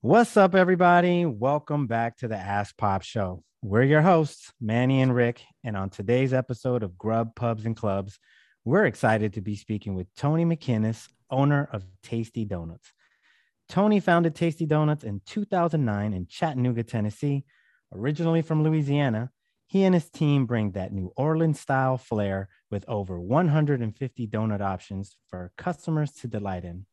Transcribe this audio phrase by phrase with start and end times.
[0.00, 1.26] What's up, everybody?
[1.26, 3.42] Welcome back to the Ask Pop Show.
[3.60, 5.42] We're your hosts, Manny and Rick.
[5.62, 8.18] And on today's episode of Grub Pubs and Clubs,
[8.64, 12.90] we're excited to be speaking with Tony McKinnis, owner of Tasty Donuts.
[13.68, 17.44] Tony founded Tasty Donuts in 2009 in Chattanooga, Tennessee.
[17.92, 19.30] Originally from Louisiana,
[19.68, 25.16] he and his team bring that New Orleans style flair with over 150 donut options
[25.28, 26.86] for customers to delight in.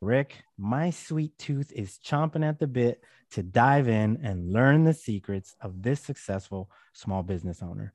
[0.00, 3.02] Rick, my sweet tooth is chomping at the bit
[3.32, 7.92] to dive in and learn the secrets of this successful small business owner.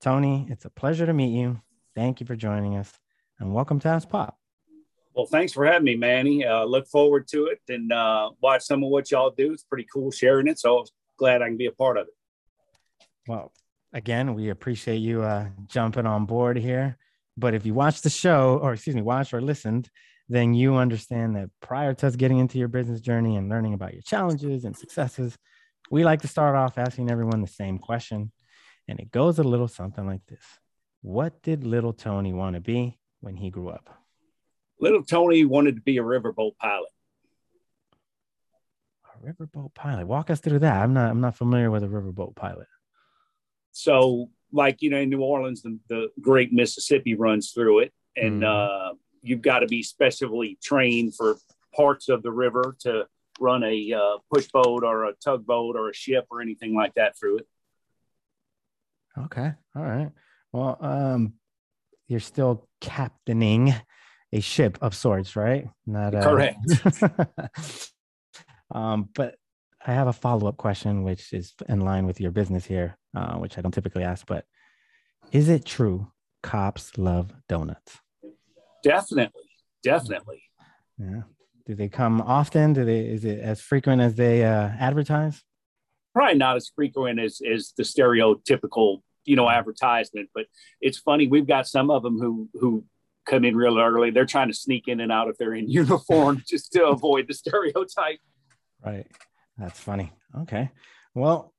[0.00, 1.60] Tony, it's a pleasure to meet you.
[1.96, 2.92] Thank you for joining us
[3.40, 4.38] and welcome to Ask Pop.
[5.12, 6.44] Well, thanks for having me, Manny.
[6.44, 9.52] Uh, look forward to it and uh, watch some of what y'all do.
[9.52, 10.60] It's pretty cool sharing it.
[10.60, 10.84] So
[11.16, 12.12] glad I can be a part of it.
[13.26, 13.52] Well,
[13.92, 16.98] again, we appreciate you uh, jumping on board here.
[17.36, 19.90] But if you watch the show, or excuse me, watched or listened,
[20.28, 23.92] then you understand that prior to us getting into your business journey and learning about
[23.92, 25.36] your challenges and successes,
[25.90, 28.32] we like to start off asking everyone the same question.
[28.88, 30.44] And it goes a little something like this
[31.02, 34.02] What did little Tony want to be when he grew up?
[34.80, 36.90] Little Tony wanted to be a riverboat pilot.
[39.14, 40.06] A riverboat pilot.
[40.06, 40.82] Walk us through that.
[40.82, 42.66] I'm not I'm not familiar with a riverboat pilot.
[43.76, 47.92] So, like, you know, in New Orleans, the, the Great Mississippi runs through it.
[48.16, 51.36] And uh, you've got to be specially trained for
[51.74, 53.04] parts of the river to
[53.38, 57.18] run a uh, push boat or a tugboat or a ship or anything like that
[57.18, 57.46] through it.
[59.24, 59.52] Okay.
[59.76, 60.10] All right.
[60.52, 61.34] Well, um,
[62.08, 63.74] you're still captaining
[64.32, 65.68] a ship of sorts, right?
[65.86, 66.56] Not uh, Correct.
[68.74, 69.34] um, but
[69.86, 73.36] I have a follow up question, which is in line with your business here, uh,
[73.36, 74.26] which I don't typically ask.
[74.26, 74.44] But
[75.32, 76.10] is it true
[76.42, 77.98] cops love donuts?
[78.82, 79.42] Definitely.
[79.82, 80.42] Definitely.
[80.98, 81.22] Yeah.
[81.66, 82.72] Do they come often?
[82.72, 83.00] Do they?
[83.00, 85.42] Is it as frequent as they uh, advertise?
[86.16, 90.46] probably not as frequent as as the stereotypical you know advertisement but
[90.80, 92.82] it's funny we've got some of them who who
[93.26, 96.42] come in real early they're trying to sneak in and out if they're in uniform
[96.48, 98.18] just to avoid the stereotype
[98.84, 99.06] Right.
[99.58, 100.12] That's funny.
[100.42, 100.70] Okay.
[101.14, 101.54] Well,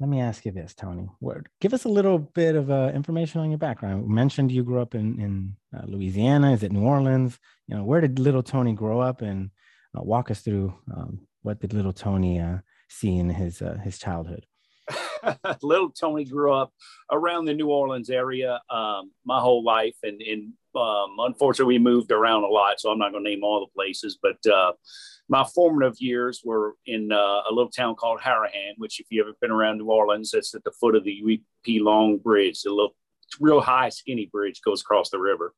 [0.00, 1.08] let me ask you this, Tony.
[1.18, 4.04] What, give us a little bit of uh, information on your background.
[4.04, 6.52] You mentioned you grew up in in uh, Louisiana.
[6.52, 7.38] Is it New Orleans?
[7.66, 9.22] You know, where did little Tony grow up?
[9.22, 9.50] And
[9.96, 13.98] uh, walk us through um, what did little Tony uh, see in his uh, his
[13.98, 14.46] childhood?
[15.62, 16.72] little tony grew up
[17.10, 19.96] around the new orleans area um, my whole life.
[20.02, 23.44] And, and um, unfortunately we moved around a lot so i'm not going to name
[23.44, 24.18] all the places.
[24.20, 24.72] But uh,
[25.28, 29.32] my formative years were in uh, a little town called harahan which if you ever
[29.40, 31.42] been around new orleans it's at the foot of the uep
[31.82, 32.62] long bridge.
[32.66, 32.94] A little
[33.40, 35.54] real high skinny bridge goes across the river.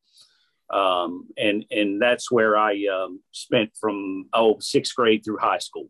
[0.70, 5.88] Um, and and that's where i um, spent from oh sixth grade through high school.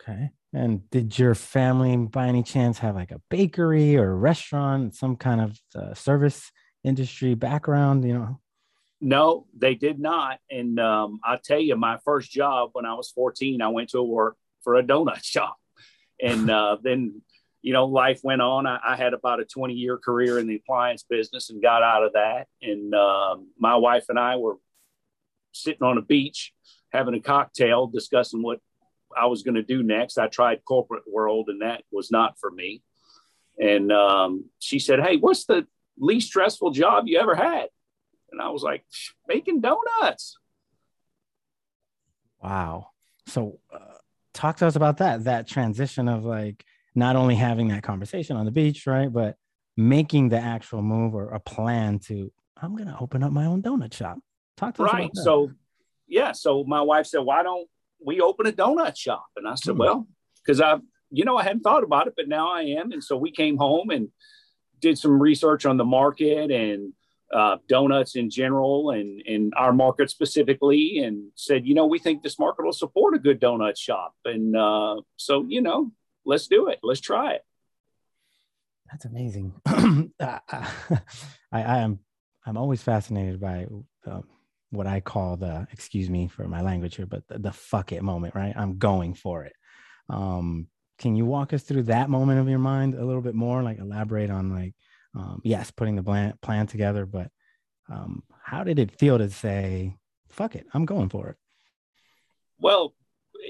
[0.00, 0.30] Okay.
[0.52, 5.16] And did your family, by any chance, have like a bakery or a restaurant, some
[5.16, 6.50] kind of uh, service
[6.82, 8.04] industry background?
[8.04, 8.40] You know,
[9.00, 10.38] No, they did not.
[10.50, 14.02] And um, I tell you, my first job when I was 14, I went to
[14.02, 15.56] work for a donut shop.
[16.20, 17.22] And uh, then,
[17.60, 18.66] you know, life went on.
[18.66, 22.04] I, I had about a 20 year career in the appliance business and got out
[22.04, 22.46] of that.
[22.62, 24.56] And um, my wife and I were
[25.52, 26.52] sitting on a beach
[26.90, 28.60] having a cocktail discussing what
[29.16, 30.18] I was going to do next.
[30.18, 32.82] I tried corporate world and that was not for me.
[33.58, 35.66] And um, she said, Hey, what's the
[35.98, 37.68] least stressful job you ever had?
[38.30, 38.84] And I was like,
[39.26, 40.36] making donuts.
[42.42, 42.88] wow.
[43.26, 43.94] So, uh,
[44.34, 46.64] talk to us about that that transition of like
[46.94, 49.36] not only having that conversation on the beach, right, but
[49.76, 52.30] making the actual move or a plan to
[52.60, 54.18] I'm going to open up my own donut shop.
[54.56, 55.22] Talk to us about that.
[55.22, 55.50] So,
[56.06, 56.32] yeah.
[56.32, 57.68] So my wife said, Why don't
[58.04, 59.26] we open a donut shop?
[59.36, 59.78] And I said, Hmm.
[59.78, 60.08] Well,
[60.44, 60.76] because I,
[61.10, 62.92] you know, I hadn't thought about it, but now I am.
[62.92, 64.08] And so we came home and
[64.80, 66.92] did some research on the market and
[67.32, 72.22] uh, donuts in general and, and our market specifically and said, you know, we think
[72.22, 74.14] this market will support a good donut shop.
[74.24, 75.92] And uh, so, you know,
[76.24, 76.78] let's do it.
[76.82, 77.42] Let's try it.
[78.90, 79.52] That's amazing.
[79.66, 80.10] I,
[80.50, 81.00] I,
[81.52, 82.00] I am
[82.46, 83.66] I'm always fascinated by
[84.06, 84.24] um,
[84.70, 88.02] what I call the excuse me for my language here, but the, the fuck it
[88.02, 88.54] moment, right?
[88.56, 89.54] I'm going for it.
[90.08, 90.68] Um,
[90.98, 93.62] can you walk us through that moment of your mind a little bit more?
[93.62, 94.74] Like elaborate on like
[95.14, 97.30] um, yes, putting the plan plan together, but
[97.88, 99.96] um, how did it feel to say
[100.30, 101.36] fuck it, I'm going for it?
[102.60, 102.94] Well,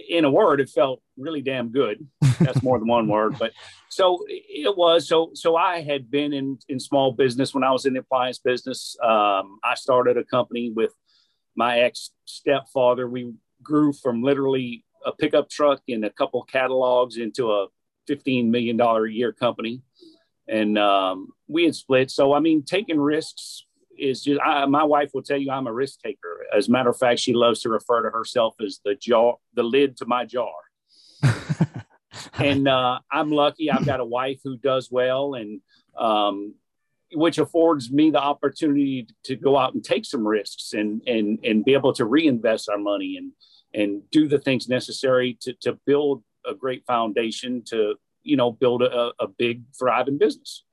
[0.09, 2.07] in a word, it felt really damn good.
[2.39, 3.39] that's more than one word.
[3.39, 3.53] But
[3.89, 5.09] so it was.
[5.09, 8.39] So so I had been in in small business when I was in the appliance
[8.39, 8.97] business.
[9.03, 10.93] Um, I started a company with
[11.59, 13.09] my ex stepfather.
[13.09, 17.67] We grew from literally a pickup truck and a couple catalogs into a
[18.07, 19.83] fifteen million dollar a year company,
[20.49, 22.11] and um, we had split.
[22.11, 23.67] So I mean, taking risks
[23.99, 26.47] is just I, my wife will tell you I'm a risk taker.
[26.57, 29.65] As a matter of fact, she loves to refer to herself as the jar, the
[29.65, 30.55] lid to my jar.
[32.39, 33.69] and uh, I'm lucky.
[33.69, 35.61] I've got a wife who does well, and
[35.99, 36.55] um,
[37.15, 41.65] which affords me the opportunity to go out and take some risks and and and
[41.65, 43.33] be able to reinvest our money and
[43.75, 48.83] and do the things necessary to to build a great foundation to you know build
[48.83, 50.65] a, a big thriving business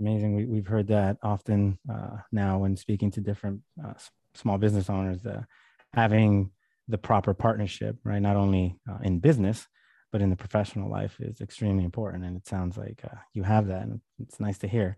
[0.00, 0.34] amazing.
[0.34, 3.92] We, we've heard that often uh, now when speaking to different uh,
[4.34, 5.42] small business owners, uh,
[5.92, 6.50] having
[6.88, 8.20] the proper partnership, right?
[8.20, 9.68] Not only uh, in business,
[10.12, 12.24] but in the professional life is extremely important.
[12.24, 13.82] And it sounds like uh, you have that.
[13.82, 14.96] And it's nice to hear.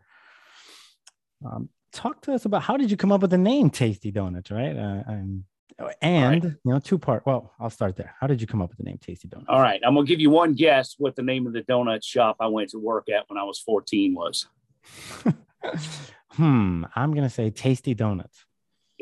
[1.45, 4.51] Um, talk to us about how did you come up with the name Tasty Donuts,
[4.51, 4.77] right?
[4.77, 5.45] Uh, and
[6.01, 6.53] and right.
[6.65, 7.25] you know, two part.
[7.27, 8.15] Well, I'll start there.
[8.21, 9.49] How did you come up with the name Tasty Donuts?
[9.49, 12.37] All right, I'm gonna give you one guess what the name of the donut shop
[12.41, 14.47] I went to work at when I was 14 was.
[16.33, 16.85] hmm.
[16.95, 18.45] I'm gonna say Tasty Donuts.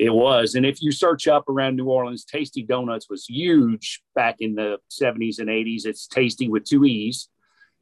[0.01, 4.37] It was, and if you search up around New Orleans, Tastee Donuts was huge back
[4.41, 5.85] in the 70s and 80s.
[5.85, 7.29] It's Tastee with two e's,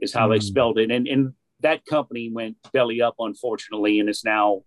[0.00, 0.32] is how mm.
[0.34, 4.62] they spelled it, and and that company went belly up, unfortunately, and it's now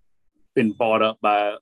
[0.56, 1.56] been bought up by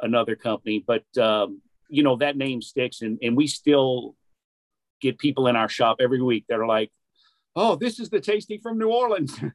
[0.00, 0.84] another company.
[0.86, 4.14] But um, you know that name sticks, and and we still
[5.00, 6.92] get people in our shop every week that are like,
[7.56, 9.36] "Oh, this is the Tastee from New Orleans."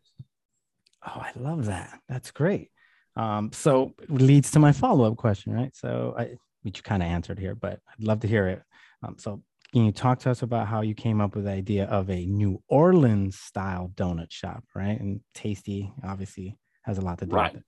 [1.02, 2.02] Oh, I love that.
[2.10, 2.72] That's great.
[3.20, 5.76] Um, so it leads to my follow up question, right?
[5.76, 8.62] So I, which you kind of answered here, but I'd love to hear it.
[9.04, 9.44] Um, so
[9.74, 12.26] can you talk to us about how you came up with the idea of a
[12.26, 14.98] New Orleans style donut shop, right?
[14.98, 17.54] And tasty, obviously, has a lot to do right.
[17.54, 17.68] with it.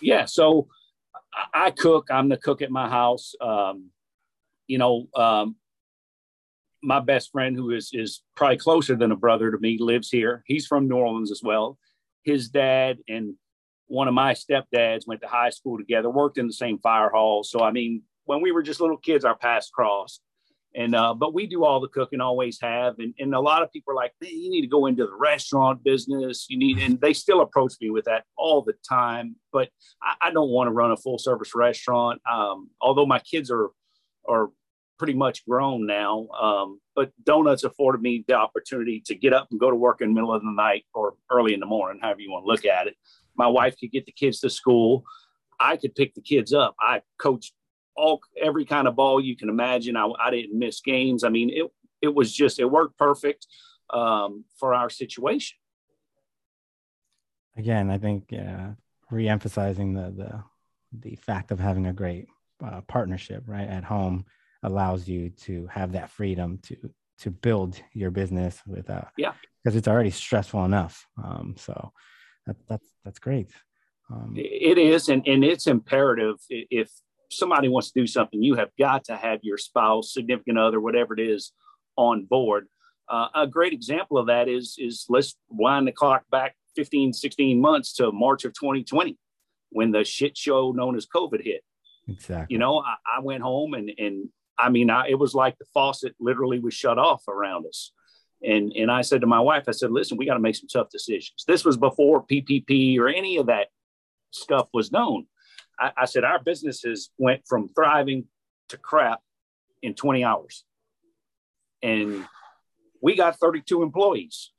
[0.00, 0.24] Yeah.
[0.24, 0.68] So
[1.52, 2.06] I cook.
[2.10, 3.34] I'm the cook at my house.
[3.40, 3.90] Um,
[4.68, 5.56] you know, um,
[6.80, 10.44] my best friend, who is is probably closer than a brother to me, lives here.
[10.46, 11.76] He's from New Orleans as well
[12.26, 13.34] his dad and
[13.86, 17.44] one of my stepdads went to high school together, worked in the same fire hall.
[17.44, 20.20] So, I mean, when we were just little kids, our paths crossed.
[20.74, 22.98] And, uh, but we do all the cooking, always have.
[22.98, 25.16] And, and a lot of people are like, man, you need to go into the
[25.16, 26.46] restaurant business.
[26.50, 29.36] You need, and they still approach me with that all the time.
[29.52, 29.70] But
[30.02, 32.20] I, I don't want to run a full service restaurant.
[32.30, 33.70] Um, although my kids are,
[34.28, 34.50] are
[34.98, 36.28] pretty much grown now.
[36.28, 40.08] Um, but donuts afforded me the opportunity to get up and go to work in
[40.08, 42.64] the middle of the night or early in the morning, however you want to look
[42.64, 42.96] at it.
[43.36, 45.04] My wife could get the kids to school.
[45.58, 46.74] I could pick the kids up.
[46.80, 47.52] I coached
[47.96, 49.96] all every kind of ball you can imagine.
[49.96, 51.24] I, I didn't miss games.
[51.24, 51.70] I mean, it
[52.02, 53.46] it was just it worked perfect
[53.90, 55.56] um, for our situation.
[57.56, 58.72] Again, I think uh,
[59.10, 60.44] re-emphasizing the the
[60.92, 62.26] the fact of having a great
[62.64, 64.24] uh, partnership right at home
[64.62, 66.76] allows you to have that freedom to
[67.18, 71.92] to build your business without yeah because it's already stressful enough um, so
[72.46, 73.50] that, that's that's great.
[74.10, 76.90] Um, it is and, and it's imperative if
[77.30, 81.14] somebody wants to do something you have got to have your spouse significant other whatever
[81.14, 81.52] it is
[81.96, 82.68] on board.
[83.08, 87.60] Uh, a great example of that is is let's wind the clock back 15 16
[87.60, 89.18] months to march of 2020
[89.70, 91.62] when the shit show known as covid hit.
[92.08, 92.54] Exactly.
[92.54, 95.66] You know i, I went home and and I mean, I, it was like the
[95.74, 97.92] faucet literally was shut off around us.
[98.42, 100.68] And, and I said to my wife, I said, listen, we got to make some
[100.68, 101.44] tough decisions.
[101.46, 103.68] This was before PPP or any of that
[104.30, 105.26] stuff was known.
[105.78, 108.26] I, I said, our businesses went from thriving
[108.68, 109.20] to crap
[109.82, 110.64] in 20 hours.
[111.82, 112.26] And
[113.02, 114.50] we got 32 employees.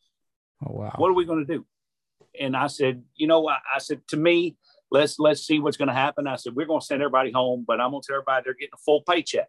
[0.66, 0.94] Oh, wow.
[0.98, 1.66] What are we going to do?
[2.40, 4.58] And I said, you know, I, I said, to me,
[4.92, 6.28] let's let's see what's going to happen.
[6.28, 8.54] I said, we're going to send everybody home, but I'm going to tell everybody they're
[8.54, 9.48] getting a full paycheck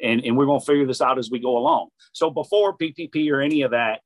[0.00, 1.88] and, and we're going to figure this out as we go along.
[2.12, 4.00] So before PPP or any of that,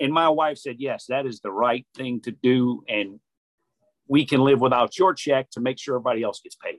[0.00, 2.82] and my wife said, yes, that is the right thing to do.
[2.88, 3.20] And
[4.08, 6.78] we can live without your check to make sure everybody else gets paid.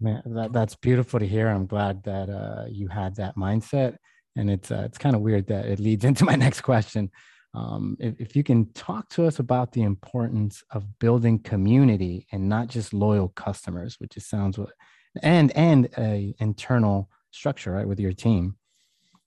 [0.00, 1.48] Man, that, that's beautiful to hear.
[1.48, 3.96] I'm glad that uh, you had that mindset.
[4.36, 7.10] And it's, uh, it's kind of weird that it leads into my next question.
[7.54, 12.48] Um, if, if you can talk to us about the importance of building community and
[12.48, 14.72] not just loyal customers, which it sounds what
[15.22, 18.56] and and a internal structure right with your team.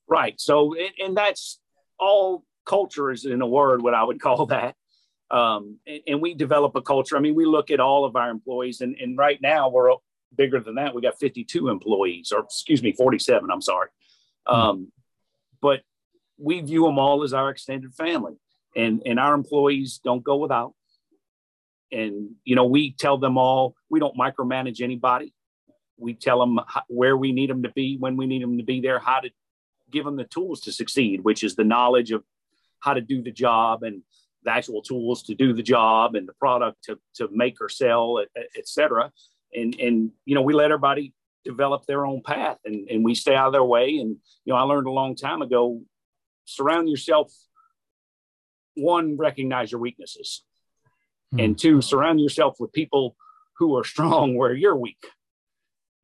[0.08, 0.39] Right.
[0.39, 1.60] So and that's
[2.00, 4.75] all culture is in a word what i would call that.
[5.29, 7.17] Um, and, and, we develop a culture.
[7.17, 9.94] I mean we look at all of our employees and, and right now we're
[10.36, 10.96] bigger than that.
[10.96, 13.89] We got 52 employees or excuse me 47 i'm sorry.
[14.48, 14.56] Hmm.
[14.56, 14.91] um,
[15.62, 15.82] but
[16.38, 18.36] we view them all as our extended family
[18.75, 20.74] and and our employees don't go without.
[21.91, 25.34] And you know we tell them all we don't micromanage anybody
[25.98, 28.63] we tell them how, where we need them to be when we need them to
[28.63, 29.30] be there how to
[29.92, 32.24] give them the tools to succeed which is the knowledge of
[32.80, 34.04] how to do the job and
[34.44, 38.20] the actual tools to do the job and the product to, to make or sell
[38.20, 39.12] et, et cetera.
[39.54, 41.13] And and you know we let everybody
[41.44, 43.98] develop their own path and, and we stay out of their way.
[43.98, 45.82] And you know i learned a long time ago
[46.46, 47.32] surround yourself
[48.75, 50.44] one recognize your weaknesses.
[51.32, 51.39] Hmm.
[51.42, 53.18] and two surround yourself with people
[53.58, 55.04] who are strong where you're weak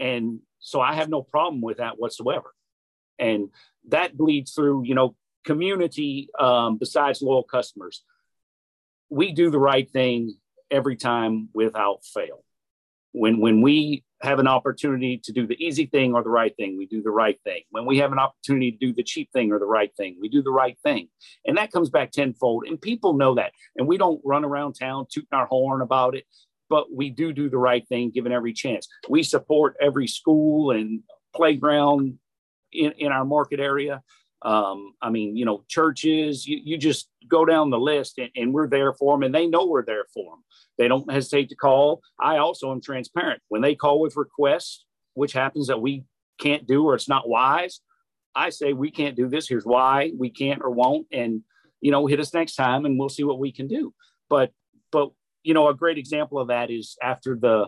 [0.04, 2.54] and so i have no problem with that whatsoever
[3.18, 3.50] and
[3.90, 8.04] that bleeds through you know community um, besides loyal customers
[9.10, 10.36] we do the right thing
[10.72, 12.44] every time without fail
[13.14, 16.78] when when we have an opportunity to do the easy thing or the right thing,
[16.78, 17.62] we do the right thing.
[17.72, 20.30] When we have an opportunity to do the cheap thing or the right thing, we
[20.30, 21.10] do the right thing.
[21.46, 22.64] And that comes back tenfold.
[22.66, 23.52] And people know that.
[23.76, 26.26] And we don't run around town tooting our horn about it,
[26.74, 28.88] but we do do the right thing given every chance.
[29.08, 31.04] We support every school and
[31.36, 32.18] playground
[32.72, 34.02] in, in our market area.
[34.42, 38.56] Um, I mean, you know, churches, you, you just go down the list and, and
[38.56, 40.44] we're there for them and they know we're there for them.
[40.80, 42.02] They don't hesitate to call.
[42.20, 43.44] I also am transparent.
[43.50, 46.06] When they call with requests, which happens that we
[46.40, 47.82] can't do or it's not wise,
[48.34, 49.48] I say we can't do this.
[49.48, 51.06] Here's why we can't or won't.
[51.12, 51.44] And,
[51.82, 53.94] you know, hit us next time and we'll see what we can do.
[54.28, 54.50] But, but,
[55.44, 57.68] you know, a great example of that is after the,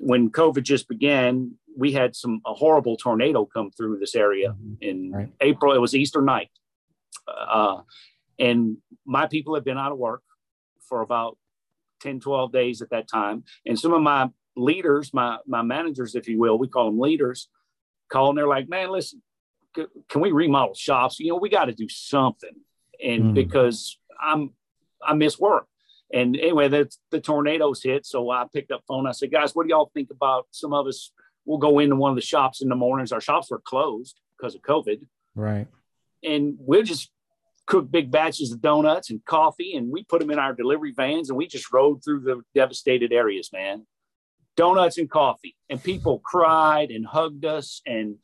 [0.00, 4.74] when COVID just began, we had some a horrible tornado come through this area mm-hmm.
[4.80, 5.28] in right.
[5.40, 5.72] April.
[5.72, 6.50] It was Easter night,
[7.28, 7.82] uh,
[8.38, 10.22] and my people had been out of work
[10.88, 11.38] for about
[12.00, 13.44] 10, 12 days at that time.
[13.66, 17.48] And some of my leaders, my, my managers, if you will, we call them leaders,
[18.10, 19.22] call and they're like, man, listen,
[19.74, 21.20] can we remodel shops?
[21.20, 22.54] You know, we got to do something.
[23.02, 23.34] And mm.
[23.34, 24.54] because I'm,
[25.02, 25.66] I miss work.
[26.12, 28.06] And anyway, the, the tornadoes hit.
[28.06, 29.06] So I picked up phone.
[29.06, 31.12] I said, guys, what do y'all think about some of us?
[31.44, 33.12] We'll go into one of the shops in the mornings.
[33.12, 35.00] Our shops were closed because of COVID.
[35.34, 35.66] Right.
[36.22, 37.10] And we'll just
[37.68, 41.28] cook big batches of donuts and coffee, and we put them in our delivery vans,
[41.28, 43.86] and we just rode through the devastated areas, man.
[44.56, 48.16] Donuts and coffee, and people cried and hugged us, and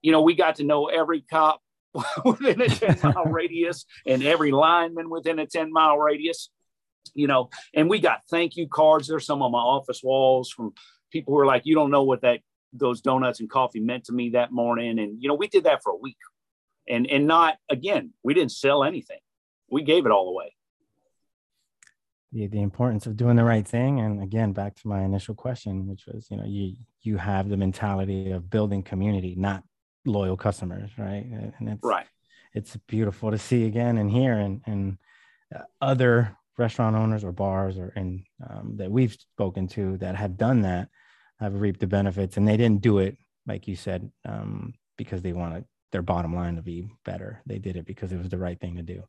[0.00, 1.60] you know we got to know every cop
[2.24, 6.50] within a 10 mile radius and every lineman within a 10 mile radius
[7.14, 9.08] you know and we got thank you cards.
[9.08, 10.72] There's some on my office walls from
[11.10, 12.40] people who are like you don't know what that
[12.74, 14.98] those donuts and coffee meant to me that morning.
[14.98, 16.18] And you know we did that for a week.
[16.88, 19.20] And and not again we didn't sell anything.
[19.70, 20.54] We gave it all away.
[22.32, 24.00] The, the importance of doing the right thing.
[24.00, 27.56] And again back to my initial question which was you know you you have the
[27.56, 29.62] mentality of building community not
[30.04, 31.24] loyal customers right?
[31.58, 32.06] And it's right.
[32.52, 34.98] it's beautiful to see again and hear and and
[35.54, 40.36] uh, other restaurant owners or bars or and um, that we've spoken to that have
[40.36, 40.88] done that
[41.40, 45.32] have reaped the benefits and they didn't do it like you said um, because they
[45.32, 47.40] wanted their bottom line to be better.
[47.46, 49.04] They did it because it was the right thing to do.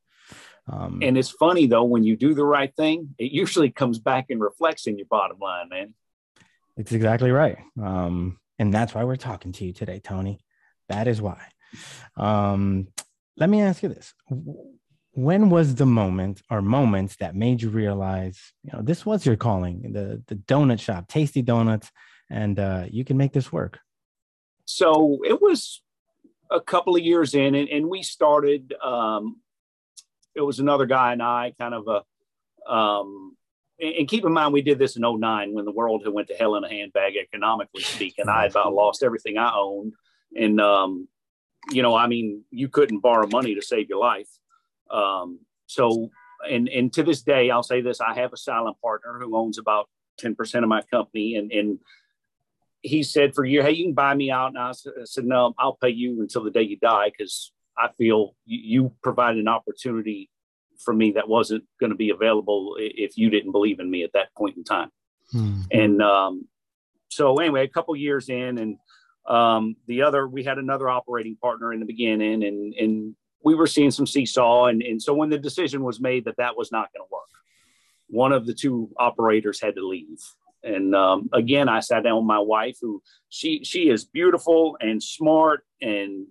[0.67, 4.27] Um, and it's funny though, when you do the right thing, it usually comes back
[4.29, 5.93] and reflects in your bottom line, man.
[6.77, 7.57] It's exactly right.
[7.81, 10.39] Um, and that's why we're talking to you today, Tony.
[10.89, 11.41] That is why.
[12.17, 12.87] Um,
[13.37, 14.13] let me ask you this.
[15.15, 19.37] When was the moment or moments that made you realize, you know, this was your
[19.37, 21.89] calling, the, the donut shop, tasty donuts,
[22.29, 23.79] and uh, you can make this work?
[24.65, 25.81] So it was
[26.51, 28.73] a couple of years in, and, and we started.
[28.83, 29.37] Um,
[30.35, 32.71] it was another guy and I, kind of a.
[32.71, 33.37] Um,
[33.79, 36.33] and keep in mind, we did this in 09 when the world had went to
[36.33, 38.29] hell in a handbag, economically speaking.
[38.29, 39.93] I about lost everything I owned,
[40.35, 41.07] and um,
[41.71, 44.29] you know, I mean, you couldn't borrow money to save your life.
[44.91, 46.09] Um, so,
[46.49, 49.57] and and to this day, I'll say this: I have a silent partner who owns
[49.57, 49.89] about
[50.21, 51.79] 10% of my company, and and
[52.85, 54.49] he said for you, hey, you can buy me out.
[54.49, 54.71] And I
[55.05, 58.91] said, no, I'll pay you until the day you die because I feel you, you
[59.01, 60.29] provided an opportunity
[60.83, 64.13] for me that wasn't going to be available if you didn't believe in me at
[64.13, 64.89] that point in time.
[65.31, 65.61] Hmm.
[65.71, 66.47] And um,
[67.09, 68.77] so anyway, a couple years in, and
[69.27, 73.15] um, the other, we had another operating partner in the beginning, and and
[73.45, 76.57] we were seeing some seesaw, and and so when the decision was made that that
[76.57, 77.29] was not going to work,
[78.07, 80.19] one of the two operators had to leave,
[80.63, 85.01] and um, again, I sat down with my wife, who she she is beautiful and
[85.01, 86.25] smart and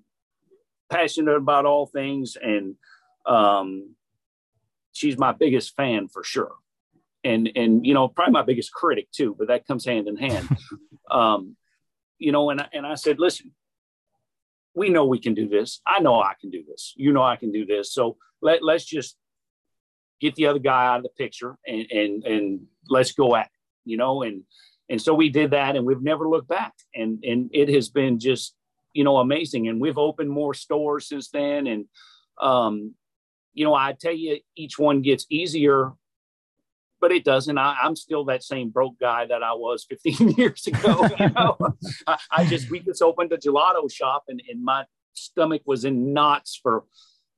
[0.90, 2.75] passionate about all things, and
[3.26, 3.94] um,
[4.92, 6.56] she's my biggest fan for sure.
[7.23, 10.49] And and you know, probably my biggest critic too, but that comes hand in hand.
[11.11, 11.56] um,
[12.18, 13.52] you know, and I, and I said, listen,
[14.74, 15.80] we know we can do this.
[15.86, 16.94] I know I can do this.
[16.96, 17.92] You know I can do this.
[17.92, 19.16] So let let's just
[20.20, 23.52] get the other guy out of the picture and and and let's go at it,
[23.84, 24.42] you know and
[24.88, 28.18] and so we did that and we've never looked back and and it has been
[28.18, 28.54] just
[28.92, 31.86] you know amazing and we've opened more stores since then and
[32.40, 32.94] um
[33.52, 35.92] you know i tell you each one gets easier
[37.04, 37.58] but it doesn't.
[37.58, 41.58] I, i'm still that same broke guy that i was 15 years ago you know?
[42.06, 46.14] I, I, just we just opened a gelato shop and, and my stomach was in
[46.14, 46.84] knots for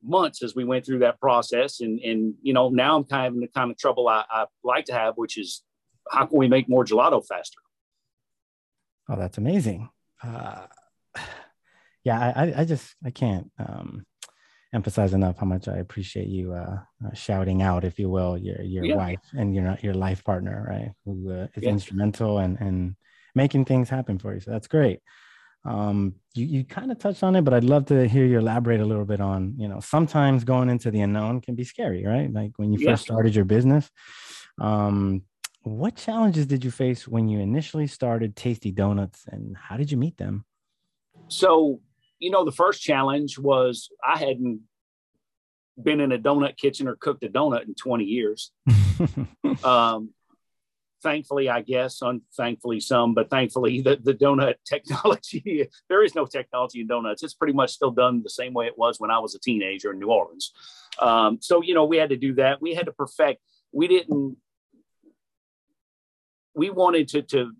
[0.01, 1.81] months as we went through that process.
[1.81, 4.45] And and you know now i'm kind of in the kind of trouble I, I
[4.63, 5.63] like to have which is
[6.09, 7.59] how can we make more gelato faster?
[9.09, 9.89] Oh that's amazing.
[10.23, 10.67] Uh,
[12.05, 14.05] yeah I, I just i can't um,
[14.77, 18.61] emphasize enough how much i appreciate you uh, uh, shouting out if you will your
[18.61, 18.95] your yeah.
[19.03, 21.75] wife and your your life partner right who uh, is yeah.
[21.75, 22.95] instrumental and and
[23.41, 24.99] making things happen for you so that's great
[25.67, 28.79] um, you, you kind of touched on it, but I'd love to hear you elaborate
[28.79, 32.31] a little bit on, you know, sometimes going into the unknown can be scary, right?
[32.31, 32.91] Like when you yeah.
[32.91, 33.89] first started your business.
[34.59, 35.23] Um,
[35.63, 39.97] what challenges did you face when you initially started Tasty Donuts and how did you
[39.97, 40.45] meet them?
[41.27, 41.81] So,
[42.19, 44.61] you know, the first challenge was I hadn't
[45.81, 48.51] been in a donut kitchen or cooked a donut in 20 years.
[49.63, 50.09] um,
[51.03, 56.81] thankfully, I guess, unthankfully some, but thankfully the, the donut technology, there is no technology
[56.81, 57.23] in donuts.
[57.23, 59.91] It's pretty much still done the same way it was when I was a teenager
[59.91, 60.53] in New Orleans.
[60.99, 62.61] Um, so, you know, we had to do that.
[62.61, 64.37] We had to perfect, we didn't,
[66.55, 67.51] we wanted to, to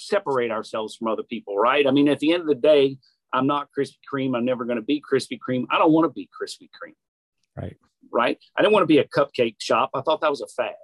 [0.00, 1.86] separate ourselves from other people, right?
[1.86, 2.98] I mean, at the end of the day,
[3.32, 4.36] I'm not Krispy Kreme.
[4.36, 5.66] I'm never going to be Krispy Kreme.
[5.70, 6.94] I don't want to be Krispy Kreme.
[7.56, 7.76] Right.
[8.12, 8.38] Right.
[8.56, 9.90] I didn't want to be a cupcake shop.
[9.94, 10.74] I thought that was a fad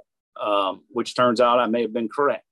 [0.41, 2.45] um, which turns out I may have been correct.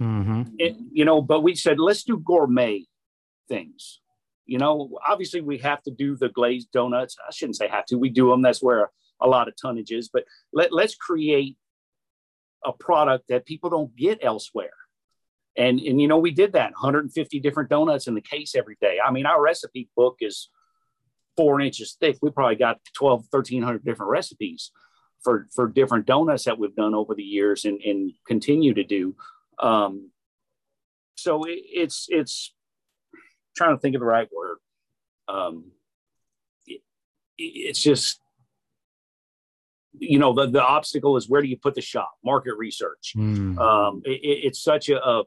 [0.00, 0.42] Mm-hmm.
[0.58, 2.84] It, you know, but we said, let's do gourmet
[3.48, 4.00] things.
[4.46, 7.16] You know, obviously we have to do the glazed donuts.
[7.26, 8.42] I shouldn't say have to, we do them.
[8.42, 11.56] That's where a lot of tonnage is, but let, let's create
[12.64, 14.72] a product that people don't get elsewhere.
[15.56, 18.98] And, and, you know, we did that 150 different donuts in the case every day.
[19.04, 20.48] I mean, our recipe book is
[21.36, 22.18] four inches thick.
[22.22, 24.70] We probably got 12, 1300 different recipes
[25.22, 29.14] for for different donuts that we've done over the years and, and continue to do.
[29.58, 30.10] Um,
[31.16, 32.54] so it, it's it's
[33.56, 34.58] trying to think of the right word.
[35.28, 35.72] Um,
[36.66, 36.80] it,
[37.38, 38.18] it's just
[39.98, 43.58] you know the, the obstacle is where do you put the shop market research mm.
[43.58, 45.22] um, it, it's such a, a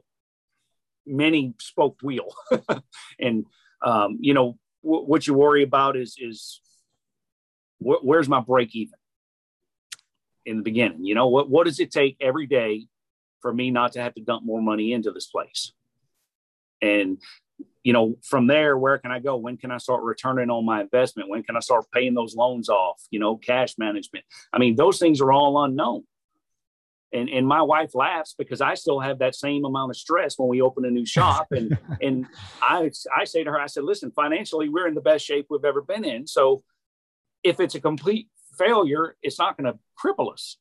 [1.06, 2.28] many spoked wheel
[3.20, 3.44] and
[3.82, 6.60] um, you know w- what you worry about is is
[7.78, 8.98] wh- where's my break even
[10.46, 11.04] in the beginning.
[11.04, 12.86] You know, what, what does it take every day
[13.42, 15.72] for me not to have to dump more money into this place?
[16.80, 17.18] And,
[17.82, 19.36] you know, from there, where can I go?
[19.36, 21.28] When can I start returning on my investment?
[21.28, 23.02] When can I start paying those loans off?
[23.10, 24.24] You know, cash management.
[24.52, 26.04] I mean, those things are all unknown.
[27.12, 30.48] And, and my wife laughs because I still have that same amount of stress when
[30.48, 31.48] we open a new shop.
[31.52, 32.26] And and
[32.60, 35.64] I I say to her, I said, listen, financially, we're in the best shape we've
[35.64, 36.26] ever been in.
[36.26, 36.62] So
[37.42, 40.56] if it's a complete failure, it's not going to cripple us.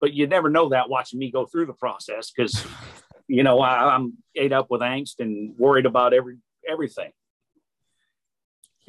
[0.00, 2.64] But you never know that watching me go through the process because,
[3.26, 7.10] you know, I, I'm ate up with angst and worried about every everything.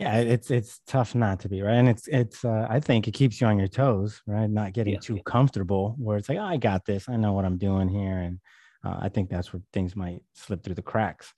[0.02, 3.12] Yeah, it's it's tough not to be right, and it's it's uh, I think it
[3.12, 4.50] keeps you on your toes, right?
[4.50, 5.00] Not getting yeah.
[5.00, 8.18] too comfortable, where it's like, oh, I got this, I know what I'm doing here,
[8.18, 8.40] and
[8.84, 11.32] uh, I think that's where things might slip through the cracks.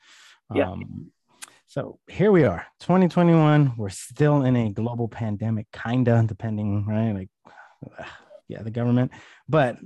[0.56, 0.72] Yeah.
[0.72, 1.12] Um,
[1.68, 3.74] so here we are, 2021.
[3.76, 7.12] We're still in a global pandemic, kinda, depending, right?
[7.12, 7.30] Like,
[8.48, 9.12] yeah, the government.
[9.50, 9.78] But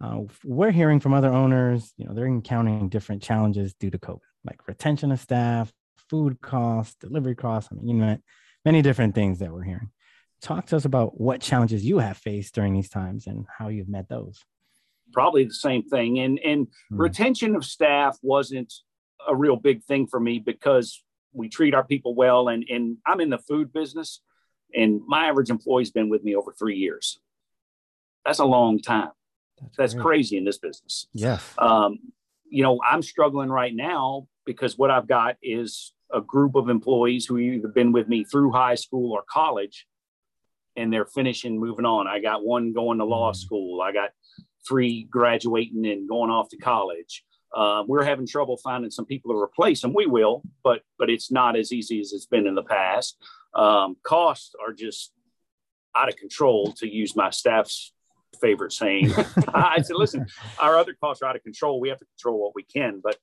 [0.00, 4.18] uh, we're hearing from other owners, you know, they're encountering different challenges due to COVID,
[4.44, 5.72] like retention of staff,
[6.08, 7.70] food costs, delivery costs.
[7.72, 8.18] I mean, you know,
[8.64, 9.90] many different things that we're hearing.
[10.42, 13.88] Talk to us about what challenges you have faced during these times and how you've
[13.88, 14.44] met those.
[15.12, 16.18] Probably the same thing.
[16.18, 17.00] And and hmm.
[17.00, 18.72] retention of staff wasn't
[19.26, 22.48] a real big thing for me because we treat our people well.
[22.48, 24.20] And, and I'm in the food business,
[24.74, 27.18] and my average employee's been with me over three years.
[28.24, 29.10] That's a long time.
[29.60, 31.06] That's, That's crazy in this business.
[31.12, 31.38] Yeah.
[31.58, 31.98] Um,
[32.48, 37.26] you know, I'm struggling right now because what I've got is a group of employees
[37.26, 39.86] who either been with me through high school or college,
[40.76, 42.06] and they're finishing, moving on.
[42.06, 43.36] I got one going to law mm.
[43.36, 43.80] school.
[43.80, 44.10] I got
[44.66, 47.24] three graduating and going off to college.
[47.54, 49.94] Uh, we're having trouble finding some people to replace them.
[49.94, 53.16] We will, but but it's not as easy as it's been in the past.
[53.54, 55.12] Um, costs are just
[55.96, 57.92] out of control, to use my staff's
[58.40, 59.12] favorite saying.
[59.54, 60.26] I said, listen,
[60.58, 61.80] our other costs are out of control.
[61.80, 63.16] We have to control what we can, but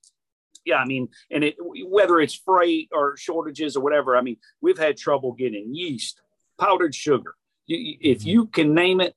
[0.64, 4.16] Yeah, I mean, and it whether it's freight or shortages or whatever.
[4.16, 6.20] I mean, we've had trouble getting yeast,
[6.58, 7.34] powdered sugar.
[7.68, 8.28] If mm-hmm.
[8.28, 9.14] you can name it,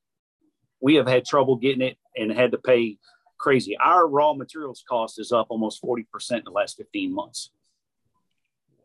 [0.79, 2.97] we have had trouble getting it and had to pay
[3.37, 3.77] crazy.
[3.77, 7.51] Our raw materials cost is up almost 40% in the last 15 months.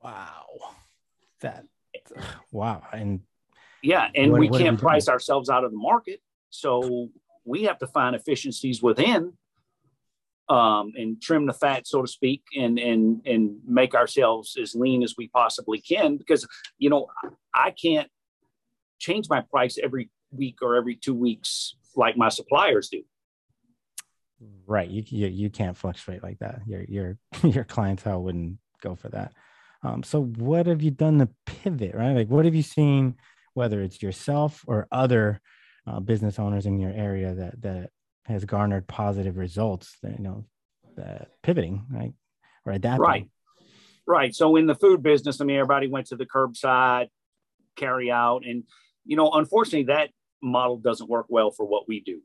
[0.03, 0.47] Wow.
[1.41, 1.65] That,
[2.51, 2.83] wow.
[2.93, 3.21] And
[3.83, 6.21] yeah, and what, we can't price ourselves out of the market.
[6.51, 7.09] So
[7.45, 9.33] we have to find efficiencies within
[10.53, 15.03] um, and trim the fat, so to speak, and and and make ourselves as lean
[15.03, 16.17] as we possibly can.
[16.17, 16.47] Because
[16.79, 17.09] you know,
[17.55, 18.09] I can't
[18.99, 23.03] change my price every week or every two weeks like my suppliers do.
[24.67, 24.89] Right.
[24.89, 26.63] You, you, you can't fluctuate like that.
[26.67, 29.33] Your, your, your clientele wouldn't go for that.
[29.83, 32.13] Um, so what have you done to pivot, right?
[32.13, 33.17] Like what have you seen,
[33.55, 35.41] whether it's yourself or other
[35.87, 37.91] uh, business owners in your area that, that
[38.25, 40.45] has garnered positive results, that, you know,
[40.97, 42.13] that pivoting, right?
[42.65, 43.03] Or adapting.
[43.03, 43.29] Right.
[44.07, 44.35] Right.
[44.35, 47.09] So in the food business, I mean, everybody went to the curbside
[47.77, 48.65] carry out and,
[49.07, 50.11] you know, unfortunately that
[50.43, 52.21] model doesn't work well for what we do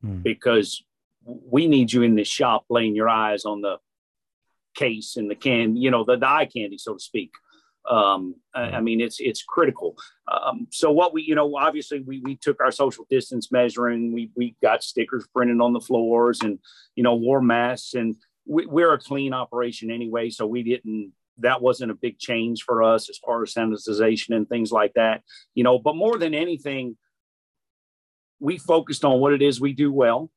[0.00, 0.20] hmm.
[0.20, 0.82] because
[1.24, 3.76] we need you in the shop laying your eyes on the
[4.74, 7.32] case and the can, you know, the, the eye candy, so to speak.
[7.88, 9.96] Um, I, I, mean, it's it's critical.
[10.26, 14.12] Um, so what we, you know, obviously we we took our social distance measuring.
[14.12, 16.58] We we got stickers printed on the floors and
[16.94, 21.12] you know wore masks and we, we're a clean operation anyway, so we didn't.
[21.38, 25.22] That wasn't a big change for us as far as sanitization and things like that,
[25.54, 25.78] you know.
[25.78, 26.96] But more than anything,
[28.40, 30.30] we focused on what it is we do well,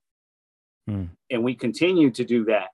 [0.89, 1.09] mm.
[1.29, 2.69] and we continue to do that.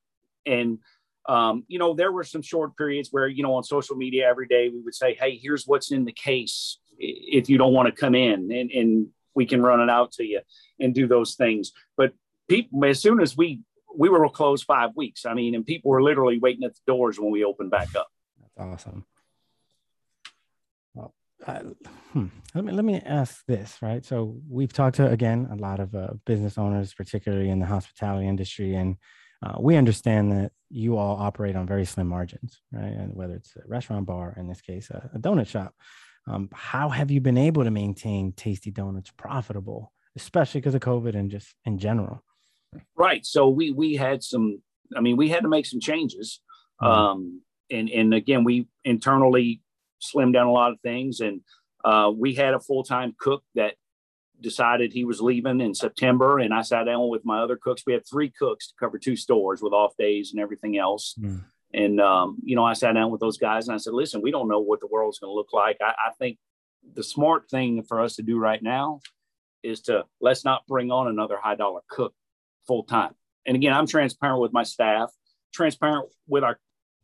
[0.46, 0.80] And
[1.28, 4.48] um, you know, there were some short periods where you know on social media every
[4.48, 6.80] day we would say, "Hey, here's what's in the case.
[6.98, 10.24] If you don't want to come in, and, and we can run it out to
[10.24, 10.42] you
[10.80, 12.14] and do those things." But
[12.48, 13.62] people, as soon as we
[13.98, 17.20] we were closed five weeks, I mean, and people were literally waiting at the doors
[17.20, 18.08] when we opened back up.
[18.40, 19.06] That's awesome.
[21.46, 21.60] Uh,
[22.14, 22.26] hmm.
[22.56, 25.94] let me let me ask this right so we've talked to again a lot of
[25.94, 28.96] uh, business owners particularly in the hospitality industry and
[29.46, 32.84] uh, we understand that you all operate on very slim margins right?
[32.92, 35.74] And whether it's a restaurant bar in this case a, a donut shop.
[36.28, 41.16] Um, how have you been able to maintain tasty donuts profitable especially because of covid
[41.16, 42.24] and just in general?
[42.96, 43.26] Right.
[43.26, 44.62] So we we had some
[44.96, 46.42] i mean we had to make some changes.
[46.82, 46.92] Mm-hmm.
[46.92, 49.62] um, and and again we internally
[50.06, 51.20] slimmed down a lot of things.
[51.20, 51.42] And
[51.84, 53.76] uh, we had a full time cook that
[54.46, 56.38] decided he was leaving in September.
[56.38, 57.84] And I sat down with my other cooks.
[57.86, 61.16] We had three cooks to cover two stores with off days and everything else.
[61.20, 61.44] Mm.
[61.74, 64.32] And, um, you know, I sat down with those guys and I said, listen, we
[64.32, 65.78] don't know what the world's going to look like.
[65.82, 66.38] I, I think
[66.94, 69.02] the smart thing for us to do right now
[69.64, 72.14] is to let's not bring on another high dollar cook
[72.68, 73.16] full time.
[73.48, 75.12] And again, I'm transparent with my staff,
[75.54, 76.60] transparent with our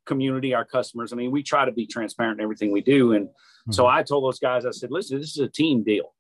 [0.06, 1.12] community, our customers.
[1.12, 3.14] I mean, we try to be transparent in everything we do.
[3.14, 3.72] And mm-hmm.
[3.72, 6.14] so I told those guys, I said, listen, this is a team deal.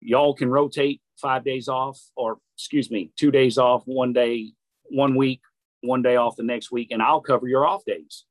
[0.00, 4.52] Y'all can rotate five days off, or excuse me, two days off, one day,
[4.84, 5.40] one week,
[5.82, 8.24] one day off the next week, and I'll cover your off days.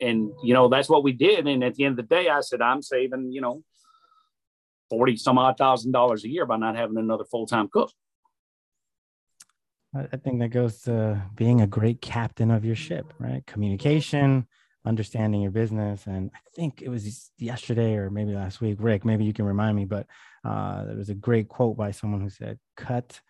[0.00, 1.46] And, you know, that's what we did.
[1.46, 3.62] And at the end of the day, I said, I'm saving, you know,
[4.88, 7.92] 40 some odd thousand dollars a year by not having another full time cook.
[9.94, 13.44] I think that goes to being a great captain of your ship, right?
[13.46, 14.46] Communication,
[14.84, 16.06] understanding your business.
[16.06, 19.76] And I think it was yesterday or maybe last week, Rick, maybe you can remind
[19.76, 20.06] me, but
[20.44, 23.20] uh, there was a great quote by someone who said, cut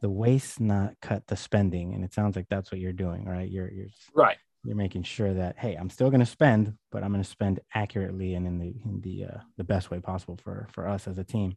[0.00, 1.94] the waste, not cut the spending.
[1.94, 3.50] And it sounds like that's what you're doing, right?
[3.50, 4.38] You're, you're right.
[4.64, 7.60] You're making sure that, Hey, I'm still going to spend, but I'm going to spend
[7.74, 11.18] accurately and in the, in the, uh, the best way possible for, for us as
[11.18, 11.56] a team.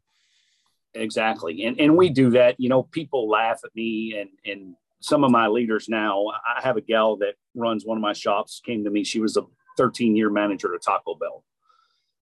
[0.94, 1.64] Exactly.
[1.64, 2.60] And, and we do that.
[2.60, 6.28] You know, people laugh at me and, and some of my leaders now.
[6.28, 9.04] I have a gal that runs one of my shops, came to me.
[9.04, 9.42] She was a
[9.78, 11.44] 13 year manager at Taco Bell.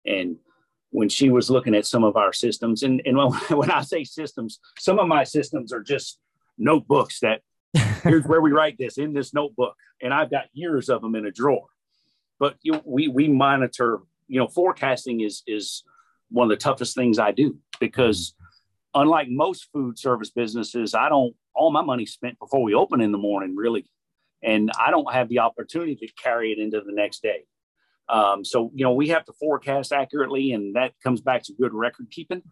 [0.07, 0.37] And
[0.91, 4.05] when she was looking at some of our systems, and, and when, when I say
[4.05, 6.19] systems, some of my systems are just
[6.57, 7.43] notebooks that
[8.03, 9.75] here's where we write this in this notebook.
[10.01, 11.67] And I've got years of them in a drawer.
[12.38, 15.83] But you know, we, we monitor, you know, forecasting is, is
[16.31, 18.35] one of the toughest things I do because
[18.95, 23.12] unlike most food service businesses, I don't all my money spent before we open in
[23.12, 23.85] the morning, really,
[24.42, 27.44] and I don't have the opportunity to carry it into the next day.
[28.09, 31.75] Um, so you know we have to forecast accurately, and that comes back to good
[31.75, 32.42] record keeping.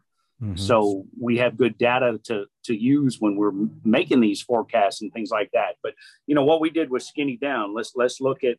[0.42, 0.56] Mm-hmm.
[0.56, 5.30] So we have good data to to use when we're making these forecasts and things
[5.30, 5.76] like that.
[5.82, 5.94] But
[6.26, 7.74] you know what we did was skinny down.
[7.74, 8.58] Let's let's look at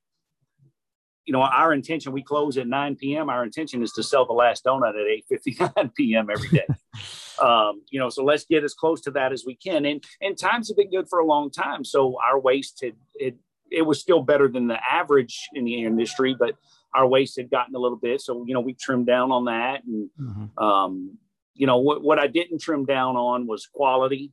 [1.28, 3.30] you know, our intention, we close at 9 p.m.
[3.30, 6.30] Our intention is to sell the last donut at 8.59 p.m.
[6.32, 6.66] every day.
[7.42, 9.86] um, you know, so let's get as close to that as we can.
[9.86, 11.84] And, and times have been good for a long time.
[11.84, 13.36] So our waste had, it
[13.70, 16.56] it was still better than the average in the industry, but
[16.94, 18.22] our waste had gotten a little bit.
[18.22, 19.84] So, you know, we trimmed down on that.
[19.84, 20.64] And, mm-hmm.
[20.64, 21.18] um,
[21.54, 24.32] you know, what, what I didn't trim down on was quality,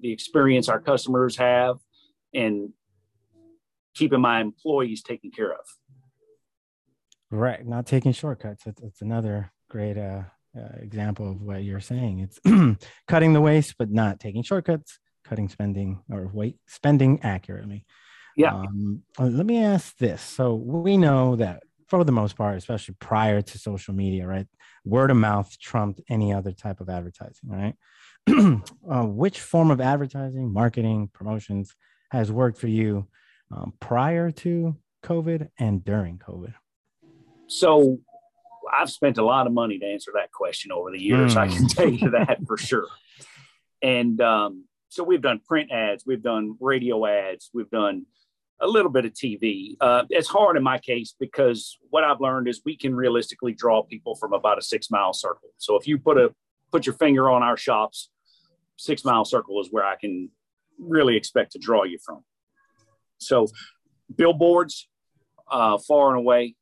[0.00, 1.76] the experience our customers have,
[2.32, 2.70] and
[3.94, 5.60] keeping my employees taken care of.
[7.30, 7.64] Right.
[7.64, 8.66] Not taking shortcuts.
[8.66, 10.22] It's, it's another great uh,
[10.56, 12.20] uh, example of what you're saying.
[12.20, 12.40] It's
[13.08, 17.86] cutting the waste, but not taking shortcuts, cutting spending or wait, spending accurately.
[18.36, 18.54] Yeah.
[18.54, 20.22] Um, let me ask this.
[20.22, 24.46] So we know that for the most part, especially prior to social media, right?
[24.84, 27.74] Word of mouth trumped any other type of advertising, right?
[28.90, 31.74] uh, which form of advertising, marketing, promotions
[32.10, 33.08] has worked for you
[33.50, 36.54] um, prior to COVID and during COVID?
[37.50, 37.98] So
[38.72, 41.34] I've spent a lot of money to answer that question over the years.
[41.34, 41.36] Mm.
[41.36, 41.66] I can hmm.
[41.66, 42.86] tell you that for sure.
[43.82, 48.06] And um, so we've done print ads, we've done radio ads, we've done
[48.60, 49.76] a little bit of TV.
[49.80, 53.82] Uh, it's hard in my case because what I've learned is we can realistically draw
[53.82, 55.48] people from about a six mile circle.
[55.56, 56.32] So if you put a
[56.70, 58.10] put your finger on our shops,
[58.76, 60.30] six mile circle is where I can
[60.78, 62.22] really expect to draw you from.
[63.18, 63.48] So
[64.14, 64.88] billboards,
[65.50, 66.54] uh, far and away,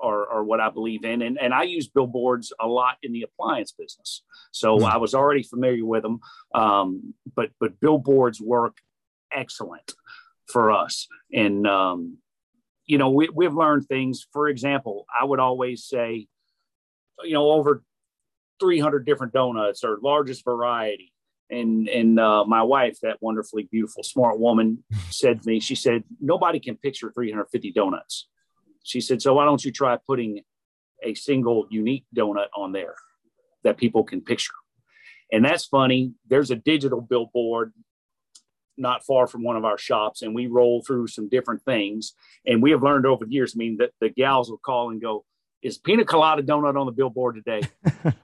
[0.00, 1.22] are, are what I believe in.
[1.22, 4.22] And, and I use billboards a lot in the appliance business.
[4.52, 4.86] So mm-hmm.
[4.86, 6.20] I was already familiar with them.
[6.54, 8.76] Um, but, but billboards work
[9.32, 9.92] excellent
[10.46, 11.08] for us.
[11.32, 12.18] And, um,
[12.84, 14.26] you know, we, we've learned things.
[14.32, 16.28] For example, I would always say,
[17.24, 17.82] you know, over
[18.60, 21.12] 300 different donuts or largest variety.
[21.48, 26.02] And and uh, my wife, that wonderfully beautiful, smart woman, said to me, she said,
[26.20, 28.28] nobody can picture 350 donuts.
[28.86, 30.42] She said, so why don't you try putting
[31.02, 32.94] a single unique donut on there
[33.64, 34.54] that people can picture?
[35.32, 36.12] And that's funny.
[36.28, 37.72] There's a digital billboard
[38.78, 42.12] not far from one of our shops, and we roll through some different things.
[42.46, 45.00] And we have learned over the years, I mean, that the gals will call and
[45.00, 45.24] go,
[45.62, 47.66] Is pina colada donut on the billboard today?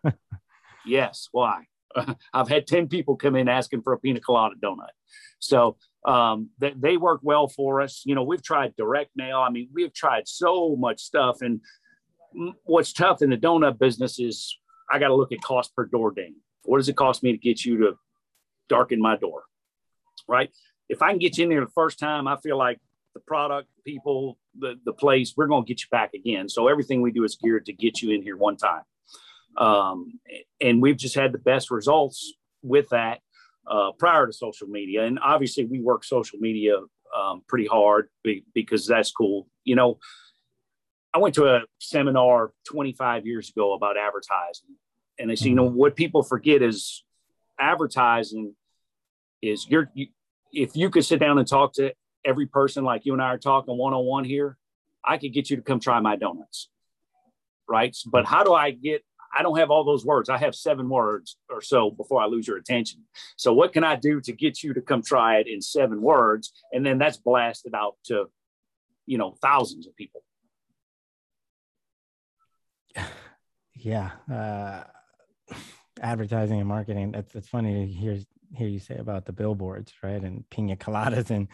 [0.86, 1.28] yes.
[1.32, 1.64] Why?
[2.32, 4.90] I've had 10 people come in asking for a pina colada donut.
[5.38, 5.76] So
[6.06, 8.02] um, they, they work well for us.
[8.04, 9.38] You know, we've tried direct mail.
[9.38, 11.42] I mean, we've tried so much stuff.
[11.42, 11.60] And
[12.64, 14.56] what's tough in the donut business is
[14.90, 16.36] I got to look at cost per door ding.
[16.64, 17.98] What does it cost me to get you to
[18.68, 19.44] darken my door?
[20.28, 20.50] Right.
[20.88, 22.78] If I can get you in there the first time, I feel like
[23.14, 26.48] the product, people, the, the place, we're going to get you back again.
[26.48, 28.82] So everything we do is geared to get you in here one time.
[29.56, 30.18] Um,
[30.60, 33.20] and we've just had the best results with that
[33.66, 35.04] uh, prior to social media.
[35.04, 36.76] And obviously, we work social media
[37.16, 39.46] um, pretty hard be, because that's cool.
[39.64, 39.98] You know,
[41.14, 44.76] I went to a seminar 25 years ago about advertising,
[45.18, 45.76] and they say, you know, mm-hmm.
[45.76, 47.04] what people forget is
[47.58, 48.54] advertising
[49.42, 50.06] is you're, you,
[50.52, 51.92] if you could sit down and talk to
[52.24, 54.56] every person like you and I are talking one on one here,
[55.04, 56.68] I could get you to come try my donuts.
[57.68, 57.96] Right.
[58.06, 60.28] But how do I get I don't have all those words.
[60.28, 63.02] I have seven words or so before I lose your attention.
[63.36, 66.52] So what can I do to get you to come try it in seven words?
[66.72, 68.26] And then that's blasted out to,
[69.06, 70.22] you know, thousands of people.
[73.74, 74.10] Yeah.
[74.32, 74.84] Uh,
[76.00, 77.10] advertising and marketing.
[77.10, 78.16] That's, it's funny to hear,
[78.54, 80.22] hear you say about the billboards, right.
[80.22, 81.48] And pina coladas and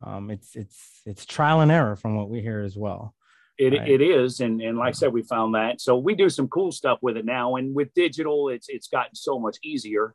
[0.00, 3.16] um, it's, it's, it's trial and error from what we hear as well.
[3.58, 3.88] It, right.
[3.88, 5.80] it is, and and like I said, we found that.
[5.80, 9.14] So we do some cool stuff with it now, and with digital, it's it's gotten
[9.14, 10.14] so much easier,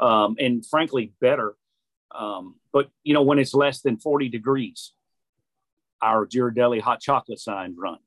[0.00, 1.54] um, and frankly better.
[2.14, 4.92] Um, but you know, when it's less than forty degrees,
[6.02, 7.98] our Ghirardelli hot chocolate signs run.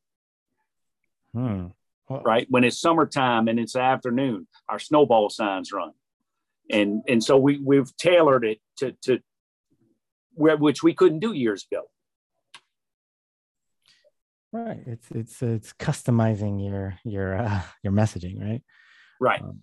[1.33, 1.67] Hmm.
[2.09, 5.93] Well, right when it's summertime and it's afternoon, our snowball signs run,
[6.69, 9.19] and and so we we've tailored it to to
[10.33, 11.83] where which we couldn't do years ago.
[14.55, 14.79] Right.
[14.85, 18.61] It's it's it's customizing your your uh, your messaging, right?
[19.19, 19.41] Right.
[19.41, 19.59] Um,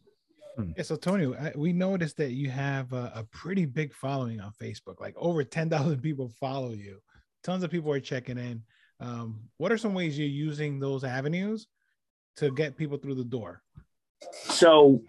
[0.59, 0.71] hmm.
[0.77, 5.01] yeah, so Tony, we noticed that you have a, a pretty big following on Facebook.
[5.01, 6.99] Like over ten thousand people follow you.
[7.43, 8.65] Tons of people are checking in.
[9.01, 11.67] Um, what are some ways you're using those avenues
[12.37, 13.63] to get people through the door?
[14.33, 15.01] So,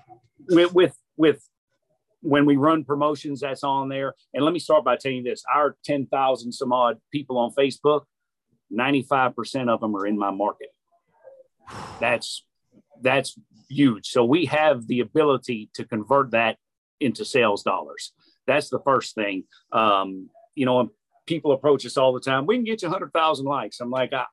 [0.48, 1.43] with with, with
[2.22, 4.13] when we run promotions, that's on there.
[4.34, 7.52] And let me start by telling you this: our ten thousand some odd people on
[7.52, 8.04] Facebook
[8.74, 10.70] 95% of them are in my market.
[12.00, 12.46] That's
[13.02, 14.08] that's huge.
[14.08, 16.58] So we have the ability to convert that
[17.00, 18.14] into sales dollars.
[18.48, 19.46] That's the first thing.
[19.72, 20.92] Um, you know,
[21.28, 22.46] people approach us all the time.
[22.48, 23.80] We can get you 100,000 likes.
[23.82, 24.26] I'm like, I,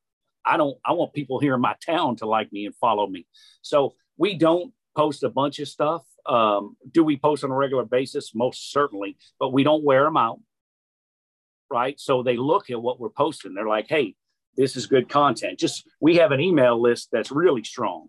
[0.47, 3.27] I don't, I want people here in my town to like me and follow me.
[3.63, 6.05] So we don't post a bunch of stuff.
[6.27, 8.35] Um, do we post on a regular basis?
[8.35, 10.41] Most certainly, but we don't wear them out.
[11.71, 11.99] right?
[12.01, 13.55] So they look at what we're posting.
[13.55, 14.15] They're like, hey,
[14.57, 15.59] this is good content.
[15.59, 18.09] Just we have an email list that's really strong.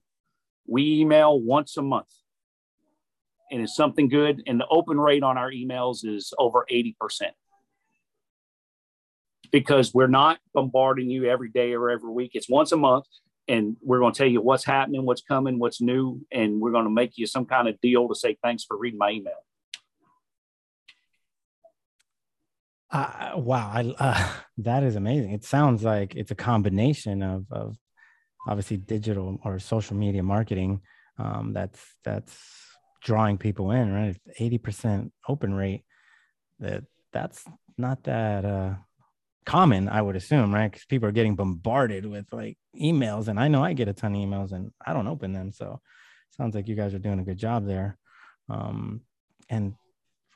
[0.68, 2.12] We email once a month
[3.52, 4.42] and it's something good.
[4.48, 6.96] And the open rate on our emails is over 80%
[9.52, 12.32] because we're not bombarding you every day or every week.
[12.34, 13.06] It's once a month.
[13.48, 16.22] And we're going to tell you what's happening, what's coming, what's new.
[16.32, 19.00] And we're going to make you some kind of deal to say, thanks for reading
[19.00, 19.34] my email.
[22.92, 25.32] Uh, wow, I, uh, that is amazing.
[25.32, 27.78] It sounds like it's a combination of, of
[28.48, 30.82] obviously digital or social media marketing
[31.18, 32.38] um, that's that's
[33.04, 34.18] drawing people in, right?
[34.40, 35.84] Eighty percent open rate.
[36.60, 37.44] That that's
[37.78, 38.76] not that uh,
[39.46, 40.72] common, I would assume, right?
[40.72, 44.16] Because people are getting bombarded with like emails, and I know I get a ton
[44.16, 45.52] of emails, and I don't open them.
[45.52, 45.80] So,
[46.32, 47.98] sounds like you guys are doing a good job there.
[48.50, 49.02] Um,
[49.50, 49.76] and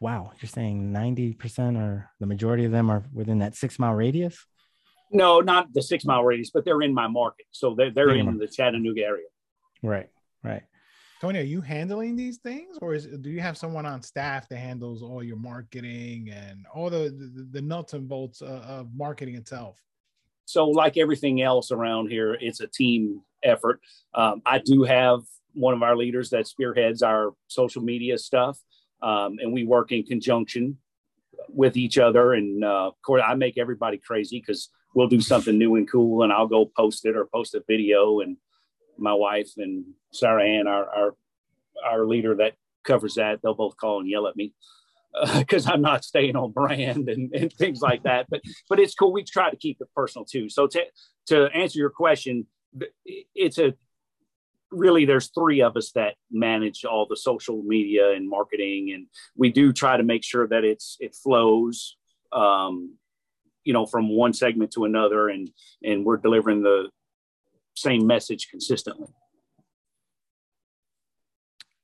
[0.01, 4.45] wow, you're saying 90% or the majority of them are within that six mile radius?
[5.11, 7.45] No, not the six mile radius, but they're in my market.
[7.51, 9.27] So they're, they're in the Chattanooga area.
[9.81, 10.09] Right,
[10.43, 10.63] right.
[11.21, 14.57] Tony, are you handling these things or is, do you have someone on staff that
[14.57, 19.35] handles all your marketing and all the, the, the nuts and bolts of, of marketing
[19.35, 19.79] itself?
[20.45, 23.79] So, like everything else around here, it's a team effort.
[24.13, 25.21] Um, I do have
[25.53, 28.59] one of our leaders that spearheads our social media stuff
[29.05, 30.79] um, and we work in conjunction
[31.49, 32.33] with each other.
[32.33, 36.23] And uh, of course, I make everybody crazy because we'll do something new and cool,
[36.23, 38.21] and I'll go post it or post a video.
[38.21, 38.37] And
[38.97, 41.15] my wife and Sarah Ann, our our,
[41.85, 44.53] our leader that covers that, they'll both call and yell at me
[45.37, 48.25] because uh, I'm not staying on brand and, and things like that.
[48.27, 49.13] But but it's cool.
[49.13, 50.49] We try to keep it personal too.
[50.49, 50.81] So to
[51.27, 52.47] to answer your question,
[53.35, 53.75] it's a
[54.75, 59.51] really there's three of us that manage all the social media and marketing and we
[59.51, 61.97] do try to make sure that it's it flows
[62.31, 62.95] um,
[63.63, 65.49] you know from one segment to another and
[65.83, 66.89] and we're delivering the
[67.75, 69.07] same message consistently.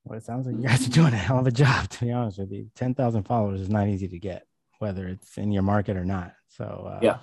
[0.04, 2.12] Well it sounds like you guys are doing a hell of a job to be
[2.12, 2.70] honest with you.
[2.76, 4.46] 10,000 followers is not easy to get
[4.82, 6.34] whether it's in your market or not.
[6.48, 7.18] So uh, yeah.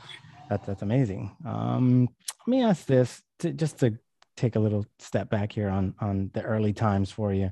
[0.50, 1.36] that's that's amazing.
[1.46, 2.08] Um,
[2.48, 3.98] let me ask this to, just to
[4.40, 7.52] take a little step back here on on the early times for you.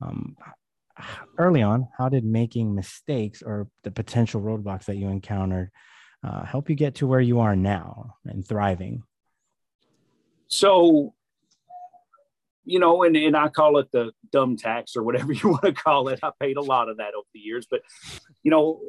[0.00, 0.36] Um,
[1.38, 5.70] early on, how did making mistakes or the potential roadblocks that you encountered
[6.24, 9.02] uh, help you get to where you are now and thriving?
[10.48, 11.14] So,
[12.64, 15.72] you know, and, and I call it the dumb tax or whatever you want to
[15.72, 16.20] call it.
[16.22, 17.82] I paid a lot of that over the years, but
[18.42, 18.80] you know,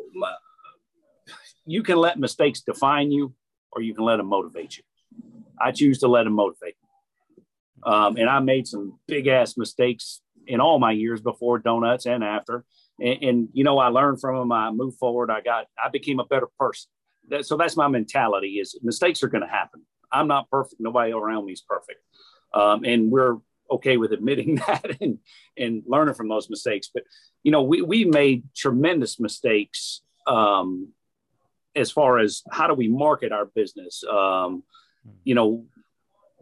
[1.65, 3.33] you can let mistakes define you
[3.71, 4.83] or you can let them motivate you.
[5.59, 6.75] I choose to let them motivate
[7.85, 12.23] um, and I made some big ass mistakes in all my years before donuts and
[12.23, 12.65] after.
[12.99, 14.51] And, and, you know, I learned from them.
[14.51, 15.31] I moved forward.
[15.31, 16.89] I got, I became a better person.
[17.29, 19.81] That, so that's my mentality is mistakes are going to happen.
[20.11, 20.79] I'm not perfect.
[20.79, 21.99] Nobody around me is perfect.
[22.53, 23.37] Um, and we're
[23.71, 25.19] okay with admitting that and,
[25.57, 26.89] and learning from those mistakes.
[26.93, 27.03] But,
[27.41, 30.89] you know, we, we made tremendous mistakes um,
[31.75, 34.03] as far as how do we market our business?
[34.03, 34.63] Um,
[35.23, 35.65] you know,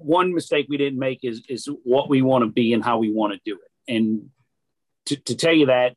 [0.04, 3.12] one mistake we didn't make is is what we want to be and how we
[3.12, 3.94] want to do it.
[3.94, 4.30] And
[5.08, 5.96] to, to tell you that,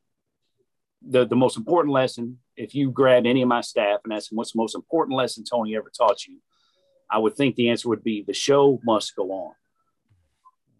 [1.07, 4.37] the the most important lesson, if you grab any of my staff and ask them
[4.37, 6.39] what's the most important lesson Tony ever taught you,
[7.11, 9.55] I would think the answer would be the show must go on.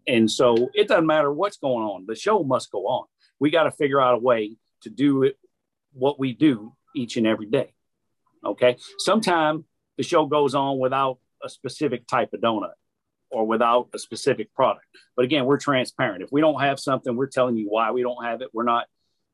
[0.07, 3.05] And so it doesn't matter what's going on, the show must go on.
[3.39, 5.37] We got to figure out a way to do it
[5.93, 7.73] what we do each and every day.
[8.45, 8.77] Okay.
[8.99, 9.63] Sometimes
[9.97, 12.73] the show goes on without a specific type of donut
[13.31, 14.85] or without a specific product.
[15.15, 16.23] But again, we're transparent.
[16.23, 18.49] If we don't have something, we're telling you why we don't have it.
[18.53, 18.85] We're not,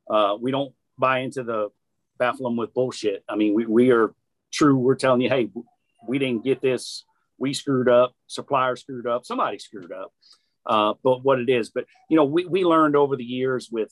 [0.09, 1.69] uh, we don't buy into the
[2.17, 3.23] baffle them with bullshit.
[3.27, 4.13] I mean, we, we are
[4.51, 4.77] true.
[4.77, 5.49] We're telling you, hey,
[6.07, 7.03] we didn't get this.
[7.37, 8.13] We screwed up.
[8.27, 9.25] Supplier screwed up.
[9.25, 10.13] Somebody screwed up.
[10.65, 13.91] Uh, but what it is, but you know, we, we learned over the years with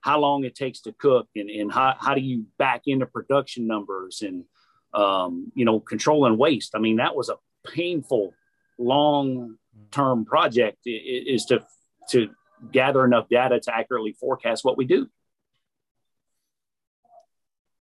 [0.00, 3.66] how long it takes to cook and, and how, how do you back into production
[3.66, 4.44] numbers and,
[4.92, 6.76] um, you know, controlling waste.
[6.76, 7.36] I mean, that was a
[7.68, 8.32] painful
[8.78, 9.56] long
[9.90, 11.64] term project is to
[12.10, 12.28] to
[12.72, 15.08] gather enough data to accurately forecast what we do.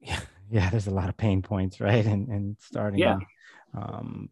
[0.00, 0.20] Yeah
[0.52, 2.04] yeah there's a lot of pain points right?
[2.04, 3.18] And and starting yeah.
[3.74, 4.28] um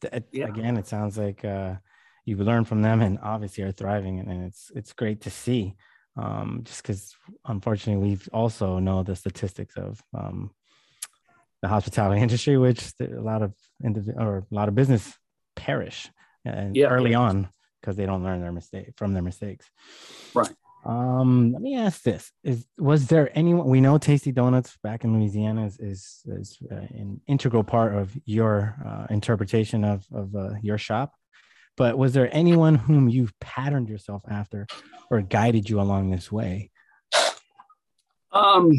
[0.00, 0.46] th- yeah.
[0.46, 1.74] again it sounds like uh
[2.24, 5.74] you've learned from them and obviously are thriving and, it's it's great to see
[6.16, 10.50] um just because unfortunately we also know the statistics of um
[11.60, 13.52] the hospitality industry which a lot of
[13.84, 15.12] indiv- or a lot of business
[15.64, 16.10] perish
[16.44, 16.88] and yeah.
[16.88, 17.48] early on
[17.80, 19.70] because they don't learn their mistake from their mistakes.
[20.34, 20.54] Right.
[20.84, 25.18] Um, let me ask this: Is was there anyone we know Tastee Donuts back in
[25.18, 30.50] Louisiana is is, is uh, an integral part of your uh, interpretation of of uh,
[30.62, 31.14] your shop?
[31.76, 34.66] But was there anyone whom you've patterned yourself after
[35.10, 36.70] or guided you along this way?
[38.30, 38.72] Um,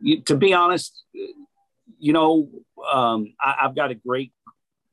[0.00, 2.48] you, to be honest, you know,
[2.90, 4.32] um, I, have got a great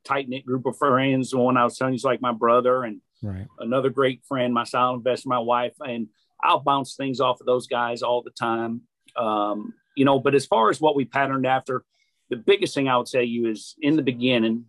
[0.06, 1.30] tight knit group of friends.
[1.30, 3.46] The one I was telling you is like my brother and right.
[3.58, 6.08] another great friend, my silent investor, my wife, and
[6.42, 8.82] I'll bounce things off of those guys all the time.
[9.16, 11.84] Um, you know, but as far as what we patterned after,
[12.28, 14.66] the biggest thing I would say you is in the beginning,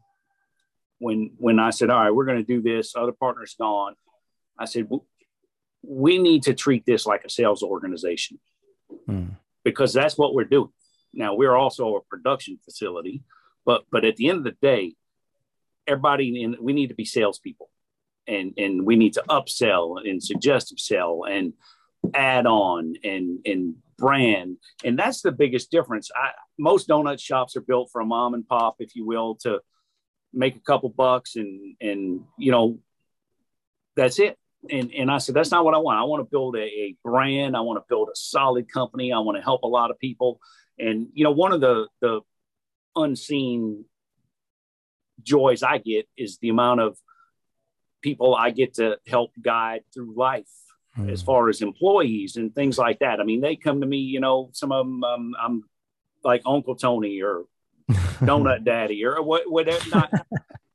[0.99, 3.95] when when I said, "All right, we're going to do this," other partners gone.
[4.57, 4.89] I said,
[5.83, 8.39] "We need to treat this like a sales organization
[9.07, 9.35] mm.
[9.63, 10.71] because that's what we're doing."
[11.13, 13.23] Now we're also a production facility,
[13.65, 14.95] but but at the end of the day,
[15.87, 17.69] everybody in we need to be salespeople,
[18.27, 21.53] and and we need to upsell and suggestive sell and
[22.13, 26.09] add on and and brand, and that's the biggest difference.
[26.15, 29.61] I, most donut shops are built for a mom and pop, if you will, to
[30.33, 32.79] make a couple bucks and and you know
[33.95, 34.37] that's it.
[34.69, 35.99] And and i said that's not what i want.
[35.99, 37.55] I want to build a, a brand.
[37.55, 39.13] I want to build a solid company.
[39.13, 40.39] I want to help a lot of people.
[40.79, 42.21] And you know one of the the
[42.95, 43.85] unseen
[45.27, 46.97] joys i get is the amount of
[48.01, 50.49] people i get to help guide through life
[50.97, 51.11] mm.
[51.11, 54.19] as far as employees and things like that i mean they come to me you
[54.19, 55.63] know some of them um, i'm
[56.23, 57.43] like uncle tony or
[58.19, 60.11] donut daddy or what whatever not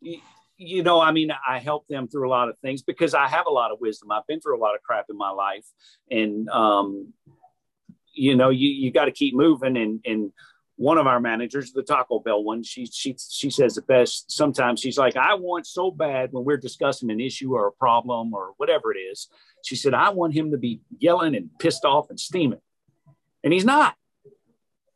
[0.58, 3.46] you know i mean i help them through a lot of things because i have
[3.46, 5.66] a lot of wisdom i've been through a lot of crap in my life
[6.10, 7.12] and um
[8.14, 10.32] you know you you got to keep moving and and
[10.76, 14.80] one of our managers the taco bell one she she she says the best sometimes
[14.80, 18.52] she's like i want so bad when we're discussing an issue or a problem or
[18.56, 19.28] whatever it is
[19.64, 22.60] she said i want him to be yelling and pissed off and steaming
[23.44, 23.94] and he's not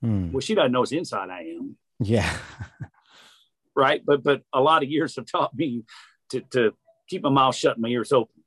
[0.01, 0.33] hmm.
[0.33, 2.37] well she doesn't know his inside i am yeah.
[3.77, 4.03] right.
[4.05, 5.85] But but a lot of years have taught me
[6.31, 6.75] to to
[7.09, 8.43] keep my mouth shut and my ears open.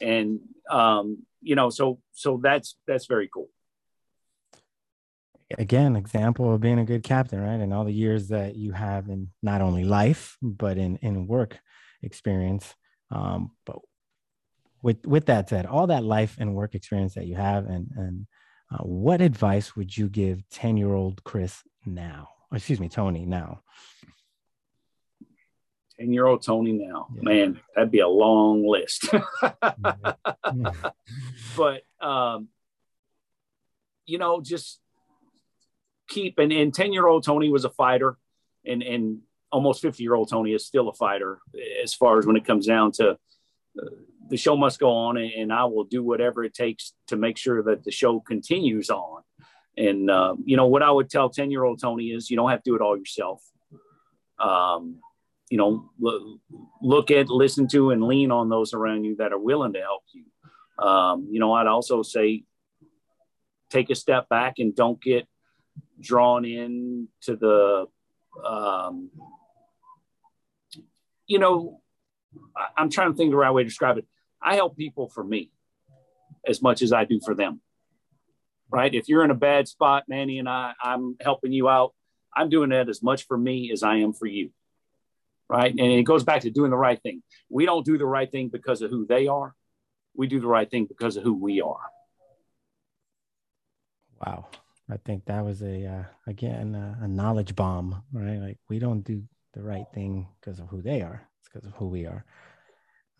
[0.00, 0.40] And
[0.70, 3.48] um, you know, so so that's that's very cool.
[5.56, 7.60] Again, example of being a good captain, right?
[7.60, 11.58] And all the years that you have in not only life, but in in work
[12.02, 12.74] experience.
[13.10, 13.78] Um, but
[14.82, 18.26] with with that said, all that life and work experience that you have, and and
[18.70, 22.28] uh, what advice would you give ten year old Chris now?
[22.52, 23.60] excuse me, Tony now?
[25.98, 27.08] 10 year old Tony now.
[27.14, 27.22] Yeah.
[27.22, 29.08] Man, that'd be a long list.
[31.56, 32.48] but, um,
[34.06, 34.80] you know, just
[36.08, 38.16] keep and, and 10 year old Tony was a fighter
[38.64, 39.20] and, and
[39.52, 41.38] almost 50 year old Tony is still a fighter
[41.82, 43.86] as far as when it comes down to uh,
[44.28, 47.36] the show must go on and, and I will do whatever it takes to make
[47.36, 49.22] sure that the show continues on.
[49.76, 52.50] And uh, you know what I would tell ten year old Tony is you don't
[52.50, 53.42] have to do it all yourself.
[54.38, 54.98] Um,
[55.50, 56.40] you know, look,
[56.82, 60.02] look at, listen to, and lean on those around you that are willing to help
[60.12, 60.24] you.
[60.84, 62.42] Um, you know, I'd also say
[63.70, 65.27] take a step back and don't get
[66.00, 67.86] drawn in to the
[68.44, 69.10] um,
[71.26, 71.80] you know
[72.76, 74.06] i'm trying to think the right way to describe it
[74.42, 75.50] i help people for me
[76.46, 77.60] as much as i do for them
[78.70, 78.94] right?
[78.94, 81.94] If you're in a bad spot, Manny and I, I'm helping you out.
[82.34, 84.50] I'm doing that as much for me as I am for you,
[85.48, 85.70] right?
[85.70, 87.22] And it goes back to doing the right thing.
[87.48, 89.54] We don't do the right thing because of who they are.
[90.14, 91.90] We do the right thing because of who we are.
[94.24, 94.46] Wow.
[94.90, 98.38] I think that was a, uh, again, uh, a knowledge bomb, right?
[98.38, 99.22] Like we don't do
[99.54, 101.28] the right thing because of who they are.
[101.40, 102.24] It's because of who we are.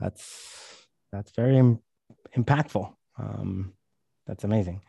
[0.01, 1.83] That's, that's very Im-
[2.37, 2.93] impactful.
[3.19, 3.75] Um,
[4.27, 4.83] that's amazing.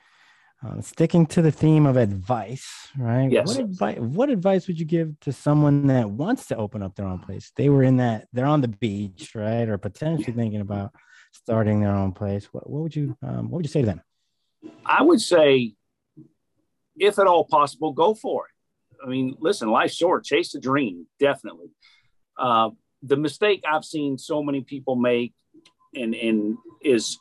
[0.66, 2.68] Uh, sticking to the theme of advice,
[2.98, 3.32] right?
[3.32, 3.48] Yes.
[3.48, 3.98] What advice?
[3.98, 7.54] What advice would you give to someone that wants to open up their own place?
[7.56, 8.28] They were in that.
[8.34, 10.92] They're on the beach, right, or potentially thinking about
[11.32, 12.46] starting their own place.
[12.52, 13.18] What, what would you?
[13.24, 14.02] Um, what would you say to them?
[14.86, 15.76] I would say,
[17.00, 19.04] if at all possible, go for it.
[19.04, 20.26] I mean, listen, life's short.
[20.26, 21.70] Chase the dream, definitely.
[22.38, 22.72] Uh,
[23.02, 25.34] the mistake I've seen so many people make,
[25.96, 27.18] and and is,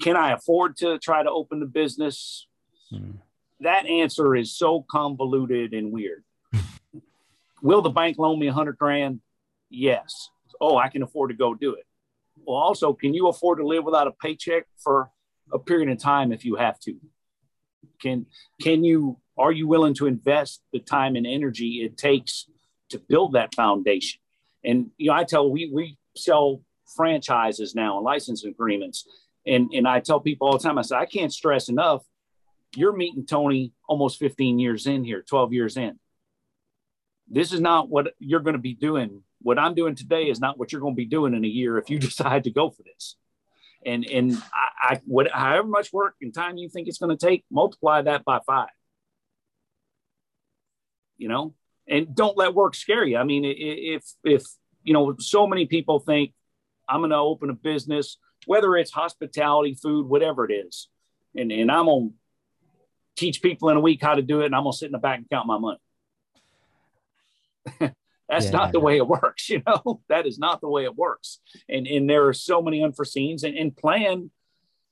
[0.00, 2.46] can I afford to try to open the business?
[2.90, 3.12] Hmm.
[3.60, 6.24] That answer is so convoluted and weird.
[7.62, 9.20] Will the bank loan me a hundred grand?
[9.70, 10.30] Yes.
[10.60, 11.86] Oh, I can afford to go do it.
[12.44, 15.10] Well, also, can you afford to live without a paycheck for
[15.52, 16.96] a period of time if you have to?
[18.00, 18.26] Can
[18.60, 22.46] can you are you willing to invest the time and energy it takes
[22.90, 24.20] to build that foundation?
[24.64, 26.62] And you know, I tell we we sell
[26.94, 29.06] franchises now and license agreements,
[29.46, 32.02] And and I tell people all the time, I say, I can't stress enough.
[32.76, 35.98] You're meeting Tony almost 15 years in here, 12 years in.
[37.28, 39.22] This is not what you're going to be doing.
[39.40, 41.78] What I'm doing today is not what you're going to be doing in a year
[41.78, 43.16] if you decide to go for this.
[43.84, 47.26] And and I, I what however much work and time you think it's going to
[47.26, 48.68] take, multiply that by five.
[51.18, 51.54] You know,
[51.88, 53.16] and don't let work scare you.
[53.16, 54.44] I mean, if if
[54.82, 56.32] you know, so many people think
[56.88, 60.88] I'm going to open a business, whether it's hospitality, food, whatever it is,
[61.34, 62.10] and and I'm to
[63.16, 64.98] teach people in a week how to do it, and I'm to sit in the
[64.98, 65.78] back and count my money.
[68.32, 68.52] That's Yeah.
[68.52, 70.00] not the way it works, you know.
[70.08, 73.54] that is not the way it works, and and there are so many unforeseens, and,
[73.56, 74.30] and plan,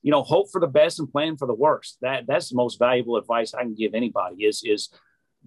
[0.02, 1.96] you know, hope for the best and plan for the worst.
[2.02, 4.90] That that's the most valuable advice I can give anybody is is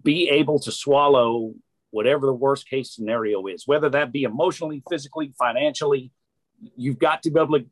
[0.04, 1.54] be able to swallow
[1.92, 6.12] whatever the worst case scenario is, whether that be emotionally, physically, financially.
[6.76, 7.66] You've got to be able to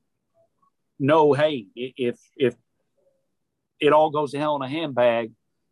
[1.00, 2.54] know, hey, if if
[3.80, 5.32] it all goes to hell in a handbag,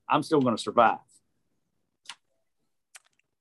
[0.09, 0.97] I'm still going to survive.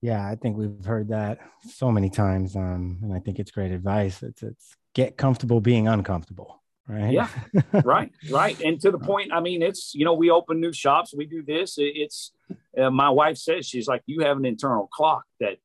[0.01, 1.39] Yeah, I think we've heard that
[1.75, 4.23] so many times, um, and I think it's great advice.
[4.23, 7.13] It's it's get comfortable being uncomfortable, right?
[7.13, 7.29] Yeah.
[7.85, 11.15] right right and to the point i mean it's you know we open new shops
[11.15, 12.33] we do this It- it's
[12.81, 15.57] uh, my wife says she's like you have an internal clock that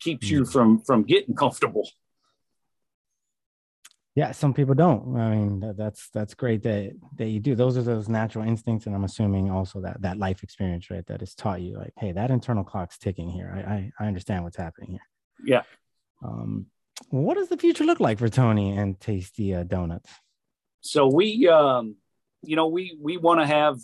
[0.00, 1.88] keeps you from from getting comfortable
[4.14, 4.32] yeah.
[4.32, 5.16] Some people don't.
[5.16, 7.54] I mean, that, that's that's great that that you do.
[7.54, 11.06] Those are those natural instincts, and I'm assuming also that that life experience, right?
[11.06, 13.52] That has taught you, like, hey, that internal clock's ticking here.
[13.54, 15.06] I I, I understand what's happening here.
[15.44, 15.62] yeah
[16.22, 16.66] Um,
[17.10, 20.10] what does the future look like for Tony and Tastee uh, Donuts?
[20.86, 21.96] so we um
[22.42, 23.78] you know we we want to have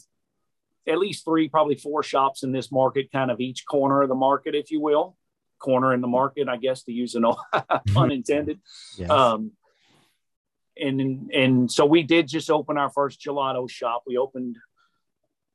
[0.86, 4.14] at least three probably four shops in this market kind of each corner of the
[4.14, 5.16] market if you will
[5.58, 7.24] corner in the market i guess to use an
[7.94, 8.60] pun intended
[8.98, 9.10] Yes.
[9.10, 9.52] Um,
[10.80, 14.02] and and so we did just open our first gelato shop.
[14.06, 14.56] We opened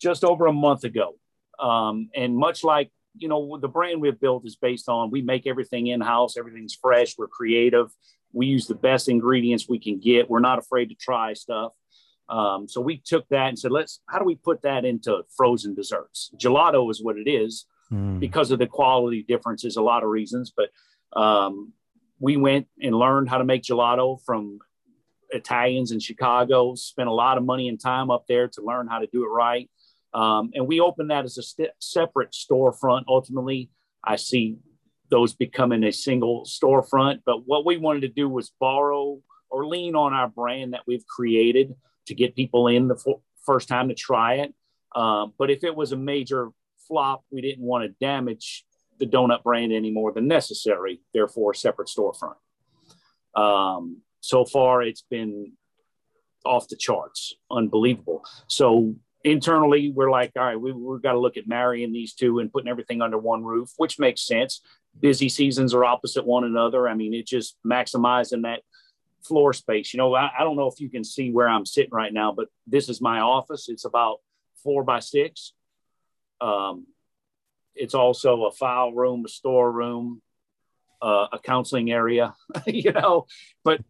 [0.02, 1.16] just over a month ago.
[1.60, 5.48] Um, and much like you know the brand we've built is based on we make
[5.48, 6.38] everything in house.
[6.38, 7.18] Everything's fresh.
[7.18, 7.92] We're creative.
[8.34, 10.30] We use the best ingredients we can get.
[10.30, 11.72] We're not afraid to try stuff.
[12.28, 15.76] Um, so we took that and said, let's how do we put that into frozen
[15.76, 16.32] desserts?
[16.38, 18.20] Gelato is what it is Mm.
[18.20, 20.52] because of the quality differences, a lot of reasons.
[20.56, 20.70] But
[21.20, 21.72] um,
[22.20, 24.58] we went and learned how to make gelato from
[25.30, 29.00] Italians in Chicago, spent a lot of money and time up there to learn how
[29.00, 29.70] to do it right.
[30.14, 33.04] Um, and we opened that as a st- separate storefront.
[33.08, 33.70] Ultimately,
[34.04, 34.58] I see
[35.10, 37.22] those becoming a single storefront.
[37.26, 39.20] But what we wanted to do was borrow
[39.50, 41.76] or lean on our brand that we've created
[42.08, 44.54] to get people in the f- first time to try it.
[44.96, 46.50] Um, but if it was a major
[46.88, 48.66] flop, we didn't want to damage
[48.98, 51.02] the donut brand any more than necessary.
[51.14, 52.36] Therefore, a separate storefront.
[53.36, 55.52] Um, so far, it's been
[56.44, 58.24] off the charts, unbelievable.
[58.48, 62.40] So internally, we're like, all right, we, we've got to look at marrying these two
[62.40, 64.62] and putting everything under one roof, which makes sense.
[65.00, 66.90] Busy seasons are opposite one another.
[66.90, 68.62] I mean, it's just maximizing that
[69.22, 69.94] floor space.
[69.94, 72.32] You know, I, I don't know if you can see where I'm sitting right now,
[72.32, 73.70] but this is my office.
[73.70, 74.22] It's about
[74.64, 75.54] four by six.
[76.42, 76.88] Um,
[77.76, 80.24] it's also a file room, a storeroom,
[81.02, 82.34] uh, a counseling area,
[82.66, 83.28] you know,
[83.64, 83.82] but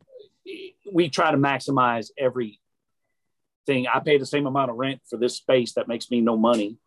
[0.91, 2.59] we try to maximize every
[3.65, 3.87] thing.
[3.87, 6.77] I pay the same amount of rent for this space that makes me no money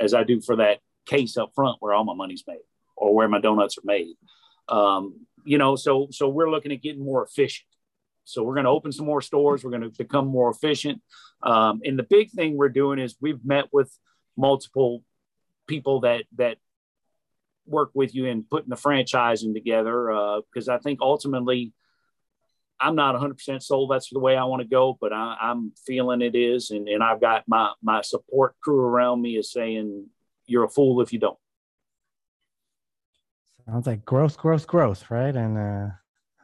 [0.00, 2.58] as I do for that case up front where all my money's made
[2.96, 4.16] or where my donuts are made.
[4.68, 7.66] Um, you know, so so we're looking at getting more efficient.
[8.24, 9.62] So we're going to open some more stores.
[9.62, 11.00] We're going to become more efficient.
[11.42, 13.96] Um, and the big thing we're doing is we've met with
[14.36, 15.04] multiple
[15.68, 16.58] people that that
[17.66, 21.72] work with you in putting the franchising together because I think ultimately
[22.80, 26.22] I'm not 100% sold that's the way I want to go, but I, I'm feeling
[26.22, 26.70] it is.
[26.70, 30.06] And, and I've got my, my support crew around me is saying,
[30.46, 31.38] you're a fool if you don't.
[33.66, 35.34] Sounds like growth, growth, growth, right?
[35.34, 35.88] And uh,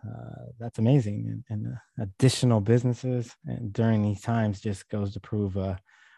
[0.09, 1.45] uh, that's amazing.
[1.51, 5.77] And, and uh, additional businesses and during these times just goes to prove uh,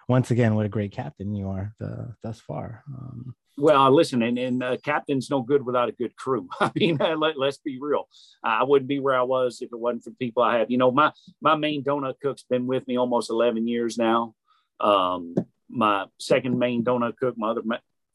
[0.08, 2.84] once again what a great captain you are uh, thus far.
[2.88, 6.48] Um, Well, listen, and, and uh, captain's no good without a good crew.
[6.60, 8.08] I mean, let, let's be real.
[8.42, 10.70] I wouldn't be where I was if it wasn't for people I have.
[10.70, 14.34] You know, my my main donut cook's been with me almost 11 years now.
[14.80, 15.34] Um,
[15.70, 17.62] my second main donut cook, my other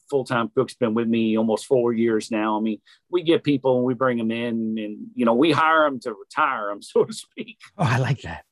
[0.10, 2.58] full-time cook's been with me almost four years now.
[2.58, 5.84] I mean, we get people and we bring them in and, you know, we hire
[5.84, 7.58] them to retire them, so to speak.
[7.78, 8.46] oh, I like that.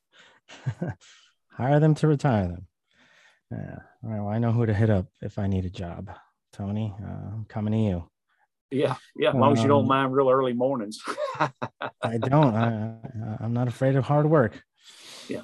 [1.50, 2.68] Hire them to retire them.
[3.52, 3.80] Yeah.
[4.04, 4.20] All right.
[4.20, 6.12] Well, I know who to hit up if I need a job.
[6.58, 8.10] Tony, uh, I'm coming to you.
[8.72, 8.96] Yeah.
[9.16, 9.30] Yeah.
[9.30, 11.00] As long as you don't Um, mind real early mornings.
[11.40, 12.56] I don't.
[12.56, 12.98] I,
[13.40, 14.62] I'm not afraid of hard work.
[15.30, 15.44] Yeah.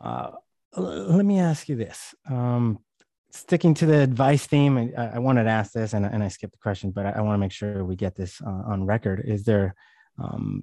[0.00, 0.30] Uh,
[0.76, 2.14] let me ask you this.
[2.30, 2.78] Um,
[3.32, 6.52] sticking to the advice theme, I, I, wanted to ask this and, and I skipped
[6.52, 9.22] the question, but I, I want to make sure we get this uh, on record.
[9.24, 9.74] Is there
[10.22, 10.62] um,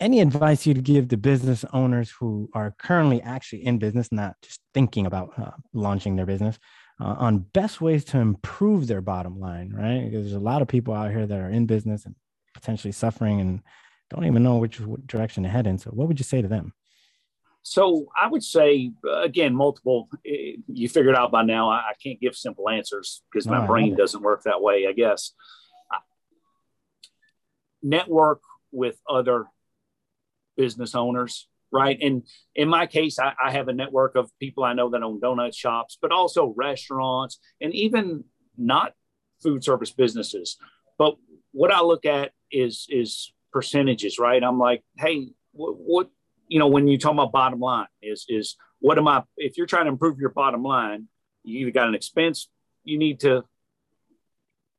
[0.00, 4.60] any advice you'd give to business owners who are currently actually in business, not just
[4.72, 6.58] thinking about uh, launching their business,
[7.00, 10.04] uh, on best ways to improve their bottom line, right?
[10.04, 12.14] Because there's a lot of people out here that are in business and
[12.54, 13.62] potentially suffering and
[14.10, 15.78] don't even know which direction to head in.
[15.78, 16.74] So, what would you say to them?
[17.62, 18.92] So, I would say,
[19.22, 23.66] again, multiple, eh, you figured out by now, I, can't give simple answers because my
[23.66, 25.32] brain doesn't work that way, I guess.
[27.82, 28.40] Network
[28.72, 29.46] with other
[30.56, 31.98] business owners right?
[32.00, 35.20] And in my case, I, I, have a network of people I know that own
[35.20, 38.24] donut shops, but also restaurants and even
[38.56, 38.94] not
[39.42, 40.56] food service businesses.
[40.98, 41.16] But
[41.52, 44.42] what I look at is is percentages, right?
[44.42, 46.10] I'm like, hey, what, what
[46.48, 49.22] you know, when you talk about bottom line, is is what am I?
[49.36, 51.08] If you're trying to improve your bottom line,
[51.44, 52.48] you either got an expense
[52.82, 53.44] you need to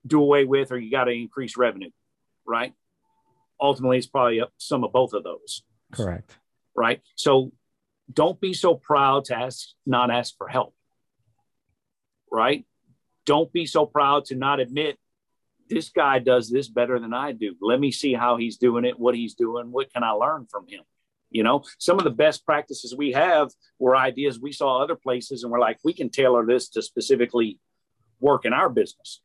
[0.06, 1.92] do away with, or you got to increase revenue,
[2.46, 2.74] right?
[3.60, 5.62] Ultimately, it's probably some of both of those.
[5.92, 6.38] Correct
[6.76, 7.02] right?
[7.16, 7.52] So
[8.12, 10.74] don't be so proud to ask, not ask for help,
[12.32, 12.66] right?
[13.26, 14.98] Don't be so proud to not admit
[15.70, 17.56] this guy does this better than I do.
[17.62, 20.68] Let me see how he's doing it, what he's doing, what can I learn from
[20.68, 20.82] him?
[21.30, 25.44] You know, some of the best practices we have were ideas we saw other places,
[25.44, 27.58] and we're like, we can tailor this to specifically
[28.20, 29.22] work in our business.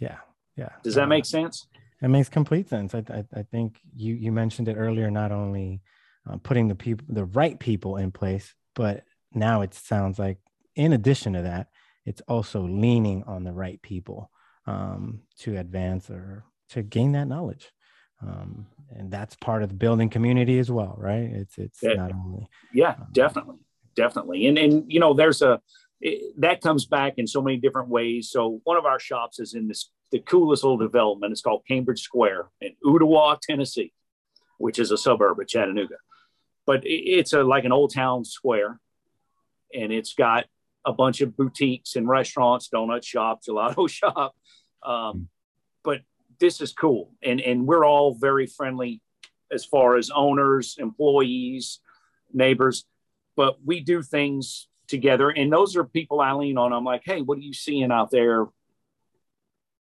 [0.00, 0.16] Yeah.
[0.56, 0.70] Yeah.
[0.82, 1.68] Does that uh, make sense?
[2.00, 2.94] It makes complete sense.
[2.94, 5.82] I, I, I think you, you mentioned it earlier, not only
[6.28, 10.38] uh, putting the people, the right people in place, but now it sounds like
[10.76, 11.68] in addition to that,
[12.04, 14.30] it's also leaning on the right people
[14.66, 17.72] um, to advance or to gain that knowledge.
[18.22, 21.30] Um, and that's part of the building community as well, right?
[21.32, 21.94] It's, it's yeah.
[21.94, 22.48] not only.
[22.72, 23.56] Yeah, um, definitely.
[23.96, 24.46] Definitely.
[24.46, 25.60] And, and, you know, there's a,
[26.00, 28.30] it, that comes back in so many different ways.
[28.30, 31.32] So one of our shops is in this the coolest little development.
[31.32, 33.92] It's called Cambridge Square in Ooltewah, Tennessee,
[34.58, 35.96] which is a suburb of Chattanooga.
[36.66, 38.78] But it's a like an old town square,
[39.74, 40.46] and it's got
[40.84, 44.34] a bunch of boutiques and restaurants, donut shop, gelato shop.
[44.82, 45.28] Um,
[45.82, 46.02] but
[46.38, 49.00] this is cool, and and we're all very friendly
[49.50, 51.80] as far as owners, employees,
[52.32, 52.84] neighbors.
[53.36, 56.72] But we do things together, and those are people I lean on.
[56.72, 58.46] I'm like, hey, what are you seeing out there?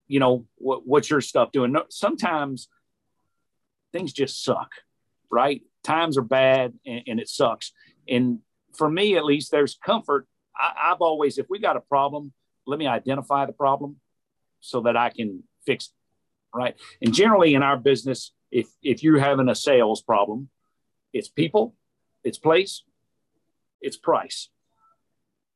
[0.07, 1.75] You know what, what's your stuff doing?
[1.89, 2.67] Sometimes
[3.91, 4.71] things just suck
[5.29, 5.61] right?
[5.83, 7.71] Times are bad and, and it sucks.
[8.07, 8.39] And
[8.75, 10.27] for me at least there's comfort.
[10.55, 12.33] I, i've always if we got a problem
[12.65, 13.97] let me identify the problem
[14.59, 16.75] so that i can fix it right?
[17.01, 20.49] And generally in our business if if you're having a sales problem
[21.13, 21.75] it's people
[22.23, 22.83] it's place
[23.81, 24.49] it's price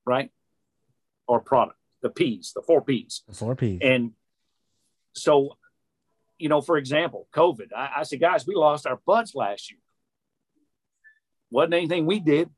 [0.06, 0.30] right?
[1.28, 3.24] Or product the p's the four p's.
[3.28, 3.80] The four p's.
[3.82, 4.12] And
[5.14, 5.58] so,
[6.38, 9.80] you know, for example, COVID, I, I said, guys, we lost our butts last year.
[11.50, 12.50] Wasn't anything we did,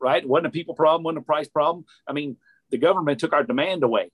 [0.00, 0.26] right?
[0.26, 1.84] Wasn't a people problem, wasn't a price problem.
[2.06, 2.36] I mean,
[2.70, 4.10] the government took our demand away.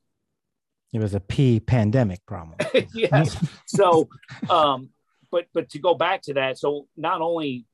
[0.92, 2.56] It was a P pandemic problem.
[2.94, 3.36] yes.
[3.66, 4.08] so,
[4.48, 4.90] um,
[5.30, 7.66] but but to go back to that, so not only,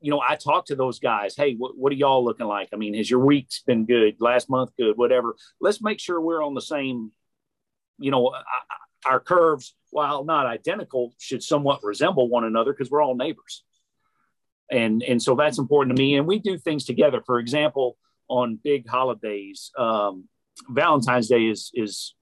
[0.00, 1.36] you know, I talked to those guys.
[1.36, 2.70] Hey, what, what are y'all looking like?
[2.72, 4.16] I mean, has your week's been good?
[4.20, 4.96] Last month good?
[4.96, 5.36] Whatever.
[5.60, 7.12] Let's make sure we're on the same.
[7.98, 8.34] You know,
[9.06, 13.64] our curves, while not identical, should somewhat resemble one another because we're all neighbors.
[14.70, 16.16] And, and so that's important to me.
[16.16, 17.22] And we do things together.
[17.24, 17.96] For example,
[18.28, 20.28] on big holidays, um,
[20.68, 22.14] Valentine's Day is, is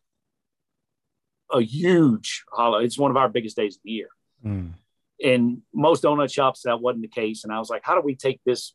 [1.50, 2.84] a huge holiday.
[2.84, 4.08] It's one of our biggest days of the year.
[4.44, 4.74] Mm.
[5.20, 7.44] In most donut shops, that wasn't the case.
[7.44, 8.74] And I was like, how do we take this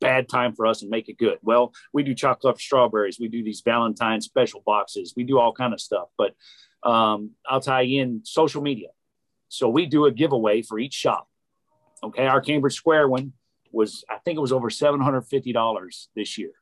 [0.00, 1.38] bad time for us and make it good.
[1.42, 3.18] Well, we do chocolate strawberries.
[3.18, 5.14] We do these Valentine special boxes.
[5.16, 6.08] We do all kind of stuff.
[6.18, 6.34] But
[6.82, 8.88] um, I'll tie in social media.
[9.48, 11.28] So we do a giveaway for each shop.
[12.02, 13.32] Okay, our Cambridge Square one
[13.72, 16.52] was I think it was over seven hundred fifty dollars this year.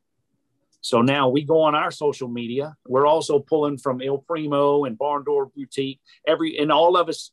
[0.80, 2.76] So now we go on our social media.
[2.86, 6.00] We're also pulling from Il Primo and Barn Door Boutique.
[6.26, 7.32] Every and all of us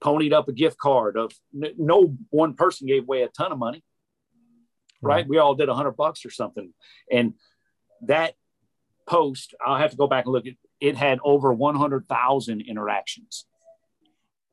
[0.00, 3.82] ponied up a gift card of no one person gave away a ton of money
[5.02, 5.26] right?
[5.26, 6.72] We all did a hundred bucks or something.
[7.10, 7.34] And
[8.02, 8.34] that
[9.06, 13.44] post, I'll have to go back and look at it had over 100,000 interactions.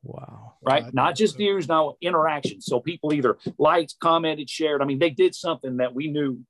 [0.02, 0.54] Wow.
[0.62, 0.84] Right.
[0.84, 0.90] Wow.
[0.92, 2.66] Not just views, now interactions.
[2.66, 4.82] So people either liked, commented, shared.
[4.82, 6.40] I mean, they did something that we knew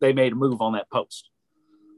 [0.00, 1.30] they made a move on that post,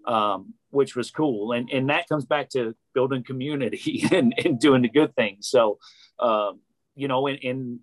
[0.06, 1.52] um, which was cool.
[1.52, 5.48] And, and that comes back to building community and, and doing the good things.
[5.48, 5.78] So,
[6.20, 6.60] um,
[6.94, 7.80] you know, and, and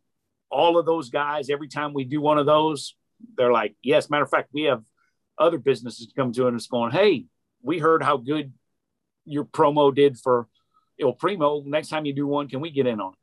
[0.49, 2.95] all of those guys, every time we do one of those,
[3.38, 4.09] they're like, yes.
[4.09, 4.84] Matter of fact, we have
[5.38, 7.26] other businesses come to us going, hey,
[7.61, 8.53] we heard how good
[9.26, 10.47] your promo did for
[10.99, 11.63] Il Primo.
[11.65, 13.19] Next time you do one, can we get in on it?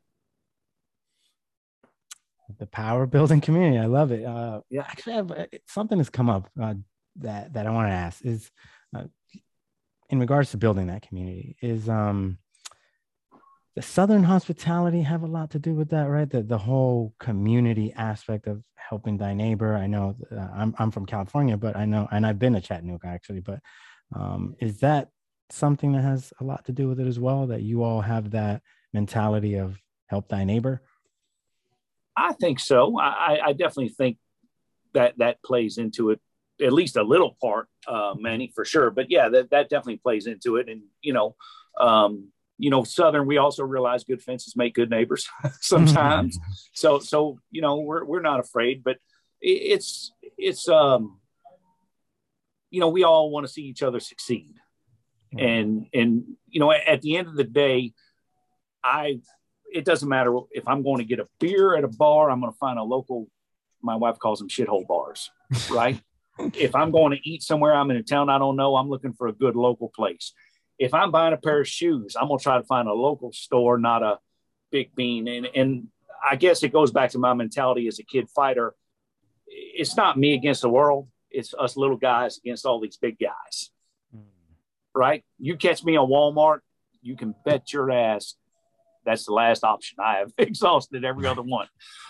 [2.59, 3.79] the power building community.
[3.79, 4.25] I love it.
[4.25, 4.83] Uh, Yeah.
[4.83, 6.75] actually, I have, uh, something has come up uh,
[7.17, 8.51] that that I want to ask is
[8.95, 9.05] uh,
[10.09, 11.57] in regards to building that community.
[11.63, 12.39] Is um,
[13.77, 16.29] the Southern hospitality have a lot to do with that, right?
[16.29, 19.77] The the whole community aspect of helping thy neighbor.
[19.77, 23.07] I know uh, I'm I'm from California, but I know and I've been to Chattanooga
[23.07, 23.41] actually.
[23.41, 23.61] But
[24.15, 25.09] um, is that
[25.51, 27.47] something that has a lot to do with it as well?
[27.47, 28.63] That you all have that
[28.93, 30.83] mentality of help thy neighbor.
[32.17, 32.99] I think so.
[32.99, 34.19] I, I- definitely think
[34.93, 36.21] that that plays into it
[36.61, 38.91] at least a little part, uh, Manny, for sure.
[38.91, 40.69] But yeah, that, that definitely plays into it.
[40.69, 41.37] And you know,
[41.79, 42.29] um,
[42.61, 45.27] you know, Southern, we also realize good fences make good neighbors
[45.61, 46.39] sometimes.
[46.75, 48.99] so so you know, we're we're not afraid, but
[49.41, 51.19] it's it's um,
[52.71, 54.57] you know, we all want to see each other succeed,
[55.39, 57.95] and and you know, at, at the end of the day,
[58.85, 59.21] I
[59.73, 62.53] it doesn't matter if I'm going to get a beer at a bar, I'm going
[62.53, 63.29] to find a local.
[63.83, 65.31] My wife calls them shithole bars,
[65.71, 65.99] right?
[66.39, 69.15] if I'm going to eat somewhere, I'm in a town I don't know, I'm looking
[69.15, 70.35] for a good local place.
[70.81, 73.33] If I'm buying a pair of shoes, I'm going to try to find a local
[73.33, 74.19] store, not a
[74.73, 75.29] big bean.
[75.29, 75.89] And and
[76.29, 78.75] I guess it goes back to my mentality as a kid fighter.
[79.47, 81.09] It's not me against the world.
[81.31, 83.71] It's us little guys against all these big guys,
[84.95, 85.25] right?
[85.39, 86.61] You catch me on Walmart,
[87.03, 88.35] you can bet your ass
[89.05, 89.99] that's the last option.
[90.01, 91.69] I have exhausted every other one.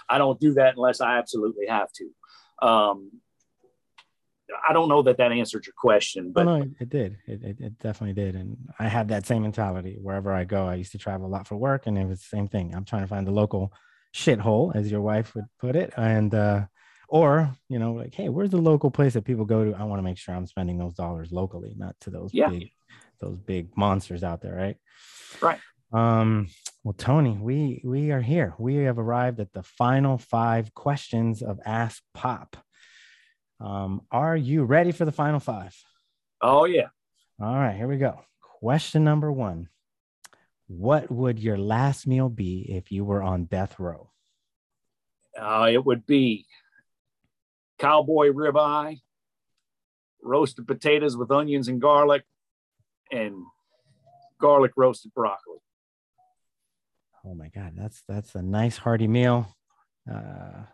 [0.08, 2.66] I don't do that unless I absolutely have to.
[2.66, 3.10] Um,
[4.68, 7.18] I don't know that that answered your question, But but Oh, no, it, it did.
[7.26, 8.34] It, it, it definitely did.
[8.34, 10.66] And I have that same mentality wherever I go.
[10.66, 12.74] I used to travel a lot for work, and it was the same thing.
[12.74, 13.72] I'm trying to find the local
[14.14, 16.66] shithole, as your wife would put it, and uh,
[17.08, 19.74] or you know, like, hey, where's the local place that people go to?
[19.76, 22.48] I want to make sure I'm spending those dollars locally, not to those Yeah.
[22.48, 22.70] big,
[23.20, 24.76] those big monsters out there, right?
[25.40, 25.58] Right.
[25.92, 26.48] Um.
[26.84, 28.54] Well, Tony, we we are here.
[28.58, 32.56] We have arrived at the final five questions of Ask Pop.
[33.60, 35.76] Um, are you ready for the final five?
[36.40, 36.88] oh yeah,
[37.40, 38.20] All right, here we go.
[38.40, 39.68] Question number one
[40.66, 44.10] What would your last meal be if you were on death row?
[45.40, 46.46] uh, it would be
[47.78, 49.00] cowboy ribeye,
[50.22, 52.24] roasted potatoes with onions and garlic,
[53.12, 53.34] and
[54.40, 55.58] garlic roasted broccoli.
[57.24, 59.54] Oh my God, that's that's a nice hearty meal.
[60.10, 60.64] Uh,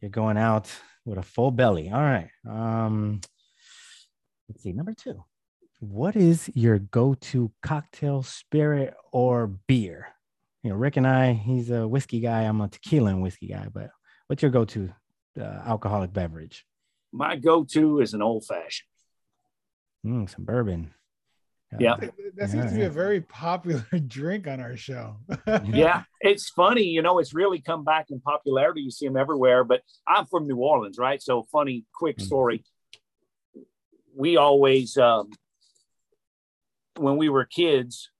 [0.00, 0.68] you're going out
[1.06, 1.90] with a full belly.
[1.90, 2.28] All right.
[2.46, 3.20] Um,
[4.48, 4.72] let's see.
[4.72, 5.24] Number two.
[5.80, 10.08] What is your go-to cocktail, spirit, or beer?
[10.62, 12.42] You know, Rick and I, he's a whiskey guy.
[12.42, 13.68] I'm a tequila and whiskey guy.
[13.72, 13.90] But
[14.26, 14.92] what's your go-to
[15.38, 16.64] uh, alcoholic beverage?
[17.12, 18.88] My go-to is an old fashioned.
[20.04, 20.92] Mm, some bourbon.
[21.78, 21.96] Yeah.
[22.00, 22.86] That, that seems Yeah, to be yeah.
[22.86, 25.16] a very popular drink on our show.
[25.64, 28.80] yeah, it's funny, you know, it's really come back in popularity.
[28.82, 31.20] You see them everywhere, but I'm from New Orleans, right?
[31.22, 32.22] So, funny, quick Mhm.
[32.22, 32.64] story.
[34.14, 35.30] We always, um,
[36.96, 38.10] when we were kids,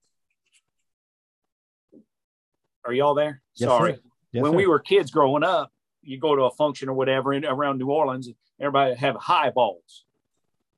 [2.85, 3.41] are y'all there?
[3.55, 3.97] Yes, Sorry.
[4.31, 4.57] Yes, when sir.
[4.57, 5.71] we were kids growing up,
[6.03, 8.29] you go to a function or whatever in, around New Orleans,
[8.59, 10.05] everybody have highballs.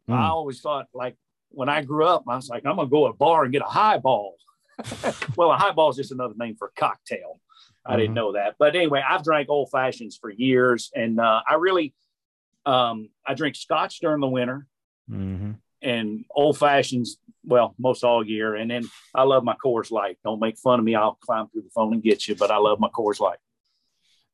[0.07, 0.29] I Mm.
[0.29, 1.17] always thought, like,
[1.49, 3.51] when I grew up, I was like, I'm going to go to a bar and
[3.51, 4.35] get a highball.
[5.35, 7.39] well, a highball is just another name for a cocktail.
[7.85, 8.15] I didn't Mhm.
[8.15, 8.55] know that.
[8.59, 10.91] But anyway, I've drank old fashions for years.
[10.95, 11.93] And uh, I really,
[12.65, 14.67] um, I drink scotch during the winter
[15.09, 15.57] Mhm.
[15.81, 18.55] and old fashions, well, most all year.
[18.55, 18.83] And then
[19.15, 20.19] I love my Coors Light.
[20.23, 20.93] Don't make fun of me.
[20.95, 23.39] I'll climb through the phone and get you, but I love my Coors Light.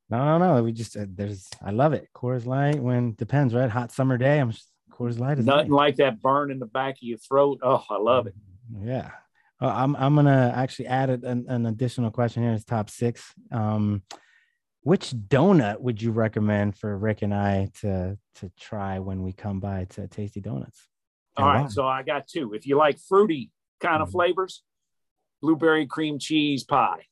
[0.09, 0.63] No, no, no.
[0.63, 2.09] We just uh, there's I love it.
[2.13, 3.69] Coors Light when depends, right?
[3.69, 4.39] Hot summer day.
[4.39, 5.75] I'm just, Coors Light is Nothing nice.
[5.77, 7.59] like that burn in the back of your throat.
[7.61, 8.35] Oh, I love it.
[8.79, 9.11] Yeah.
[9.61, 12.53] Uh, I'm I'm gonna actually add an, an additional question here.
[12.53, 13.33] It's top six.
[13.51, 14.03] Um,
[14.81, 19.59] which donut would you recommend for Rick and I to to try when we come
[19.59, 20.87] by to Tastee Donuts?
[21.37, 21.69] All And right, why?
[21.69, 22.53] so I got two.
[22.53, 24.13] If you like fruity kind of Mhm.
[24.13, 24.63] flavors,
[25.41, 27.05] blueberry cream cheese pie.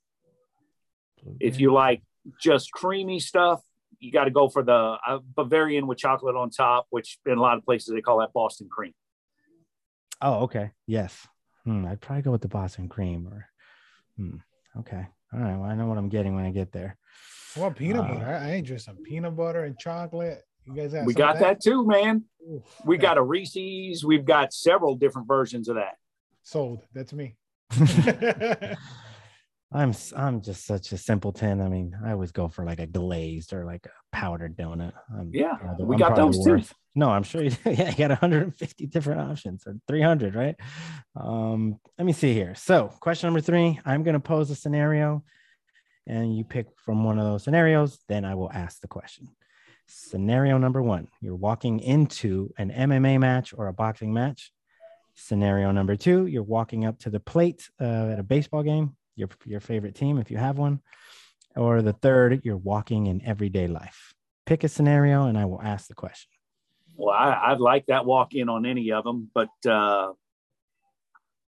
[1.40, 2.04] If you like
[2.42, 3.62] just creamy stuff,
[4.04, 7.41] you got to go for the uh, Bavarian with chocolate on top, which in a
[7.41, 8.93] lot of places they call that Boston cream.
[10.22, 11.28] oh, okay, yes.
[11.66, 13.47] Hmm, I'd probably go with the Boston cream or.
[14.18, 14.38] Hmm,
[14.80, 15.56] okay, all right.
[15.58, 16.97] Well, I know what I'm getting when I get there.
[17.56, 18.26] Well, peanut Uh, butter?
[18.26, 20.41] I, I enjoy some peanut butter and chocolate.
[20.66, 22.24] You guys got we got of that too, man.
[22.51, 24.04] Oof, We yeah, got a Reese's.
[24.06, 25.95] We've got several different versions of that.
[26.43, 26.84] sold.
[26.93, 27.36] That's me.
[29.74, 31.61] I'm I'm just such a simpleton.
[31.61, 34.93] I mean, I always go for like a glazed or like a powdered donut.
[35.17, 36.61] I'm Yeah, probably- we I'm got those too.
[36.95, 40.55] No, I'm sure you, yeah, you got 150 different options or 300, right?
[41.15, 42.53] Um, let me see here.
[42.53, 45.24] So, question number three, I'm going to pose a scenario
[46.05, 49.28] and you pick from one of those scenarios, then I will ask the question.
[49.88, 54.51] Scenario number one, you're walking into an MMA match or a boxing match.
[55.15, 59.30] Scenario number two, you're walking up to the plate uh, at a baseball game, your,
[59.45, 60.82] your favorite team, if you have one.
[61.55, 64.14] Or the third, you're walking in everyday life.
[64.45, 66.30] Pick a scenario and I will ask the question.
[66.95, 70.14] Well, I, I'd like that walk in on any of them, but uh,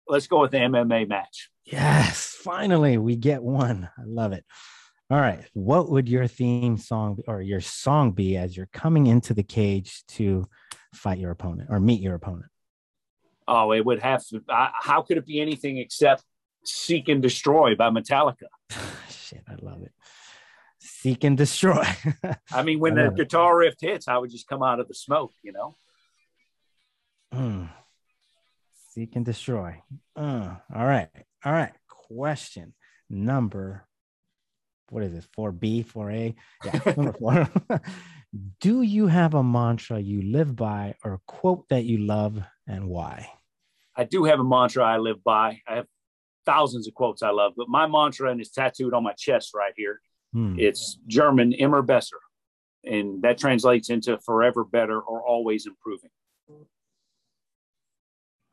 [0.08, 1.50] let's go with the MMA match.
[1.64, 3.88] Yes, finally, we get one.
[3.96, 4.44] I love it.
[5.10, 5.44] All right.
[5.52, 10.04] What would your theme song or your song be as you're coming into the cage
[10.08, 10.46] to
[10.94, 12.46] fight your opponent or meet your opponent?
[13.46, 14.42] Oh, it would have to.
[14.48, 16.24] I, how could it be anything except
[16.64, 18.46] "Seek and Destroy" by Metallica?
[19.10, 19.92] Shit, I love it.
[20.78, 21.86] Seek and destroy.
[22.52, 24.94] I mean, when I the guitar riff hits, I would just come out of the
[24.94, 25.32] smoke.
[25.42, 25.76] You know.
[27.32, 27.64] Hmm.
[28.90, 29.82] Seek and destroy.
[30.14, 31.08] Uh, all right.
[31.44, 31.72] All right.
[31.88, 32.74] Question
[33.08, 33.86] number
[34.92, 35.26] what is it?
[35.36, 36.34] 4B, 4A?
[36.64, 37.48] Yeah, number four.
[38.60, 42.88] Do you have a mantra you live by or a quote that you love and
[42.88, 43.30] why?
[43.96, 45.60] I do have a mantra I live by.
[45.66, 45.86] I have
[46.44, 49.72] thousands of quotes I love, but my mantra and it's tattooed on my chest right
[49.76, 50.00] here.
[50.32, 50.56] Hmm.
[50.58, 52.18] It's German immer besser,
[52.84, 56.10] and that translates into forever better or always improving.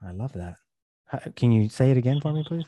[0.06, 0.56] I love that.
[1.36, 2.66] Can you say it again for me, please?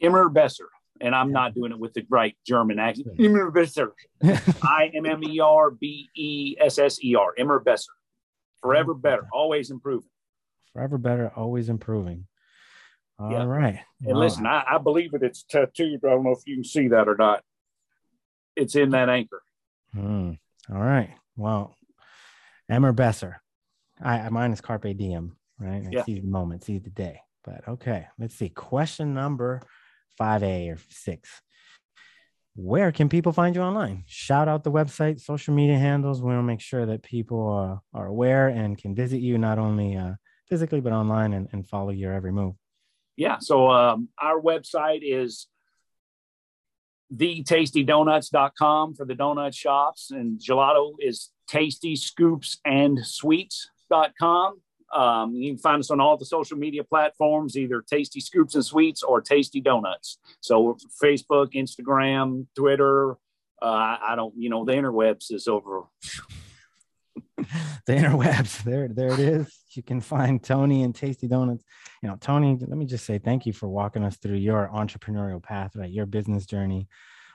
[0.00, 0.68] Immer besser,
[1.00, 3.18] and I'm not doing it with the right German accent.
[3.18, 3.92] Immer besser.
[4.62, 7.34] I M M E R B E S S E R.
[7.36, 7.92] Immer besser.
[8.62, 10.08] Forever better, always improving.
[10.72, 12.26] Forever better, always improving.
[13.18, 13.44] All Yeah.
[13.44, 13.80] right.
[14.00, 14.20] And Wow.
[14.20, 15.22] listen, I, I believe it.
[15.22, 16.04] It's tattooed.
[16.04, 17.42] I don't know if you can see that or not.
[18.56, 19.42] It's in that anchor.
[19.92, 20.32] Hmm.
[20.72, 21.10] All right.
[21.36, 21.74] Well,
[22.68, 23.42] Immer besser.
[24.00, 25.84] I I- mine is Carpe Diem, right?
[25.90, 26.04] Yeah.
[26.04, 27.20] Seize the moment, seize the day.
[27.44, 28.48] But okay, let's see.
[28.48, 29.60] Question number
[30.16, 31.42] five A or six.
[32.56, 34.04] Where can people find you online?
[34.06, 36.22] Shout out the website, social media handles.
[36.22, 37.52] We want to make sure that people
[37.94, 40.12] uh, are aware and can visit you not only uh,
[40.48, 42.54] physically but online and, and follow your every move.
[43.16, 43.38] Yeah.
[43.38, 45.46] So um, our website is
[47.14, 54.60] thetastydonuts.com for the donut shops, and gelato is tasty scoops and sweets.com.
[54.92, 58.64] Um, you can find us on all the social media platforms, either Tastee Scoops and
[58.64, 60.18] Sweets or Tastee Donuts.
[60.40, 63.12] So Facebook, Instagram, Twitter.
[63.60, 65.82] Uh, I I don't, you know, the interwebs is over.
[67.36, 67.44] the
[67.88, 68.62] interwebs.
[68.62, 69.63] There, there it is.
[69.76, 71.64] You can find Tony and Tastee Donuts.
[72.02, 75.42] You know, Tony, let me just say thank you for walking us through your entrepreneurial
[75.42, 75.90] path, right?
[75.90, 76.88] Your business journey.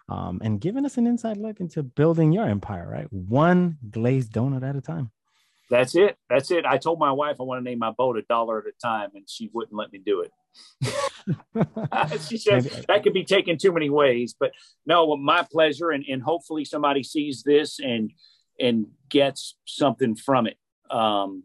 [0.07, 3.05] Um, and giving us an inside look into building your empire, right?
[3.11, 5.11] One glazed donut at a time.
[5.69, 6.17] That's it.
[6.27, 6.65] That's it.
[6.65, 9.11] I told my wife I want to name my boat a dollar at a time,
[9.13, 10.31] and she wouldn't let me do it.
[12.27, 14.51] she said Maybe- that could be taken too many ways but
[14.85, 18.11] no my pleasure and, and hopefully somebody sees this and
[18.59, 20.57] and gets something from it
[20.89, 21.43] um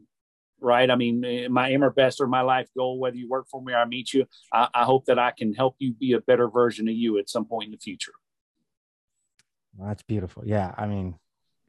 [0.65, 3.73] right i mean eh, my immer besser my life goal whether you work for me
[3.73, 6.49] or i meet you I, I hope that i can help you be a better
[6.49, 8.13] version of you at some point in the future
[9.79, 10.45] that's beautiful.
[10.47, 10.75] Yeah.
[10.77, 11.17] I mean,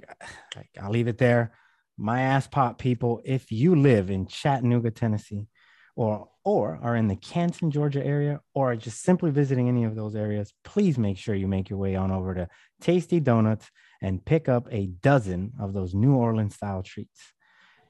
[0.81, 1.53] I'll leave it there.
[1.97, 5.47] My Ask Pop people, if you live in Chattanooga, Tennessee,
[5.95, 9.95] or or are in the Canton, Georgia area, or are just simply visiting any of
[9.95, 12.49] those areas, please make sure you make your way on over to
[12.81, 13.71] Tastee Donuts
[14.01, 17.33] and pick up a dozen of those New Orleans style treats.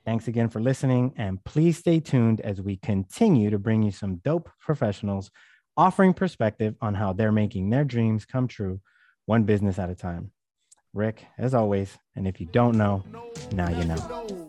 [0.05, 4.17] Thanks again for listening, and please stay tuned as we continue to bring you some
[4.17, 5.31] dope professionals
[5.75, 8.79] offering perspective on how they're making their dreams come true
[9.25, 10.31] one business at a time.
[10.93, 13.03] Rick, as always, and if you don't know,
[13.51, 14.44] now you know.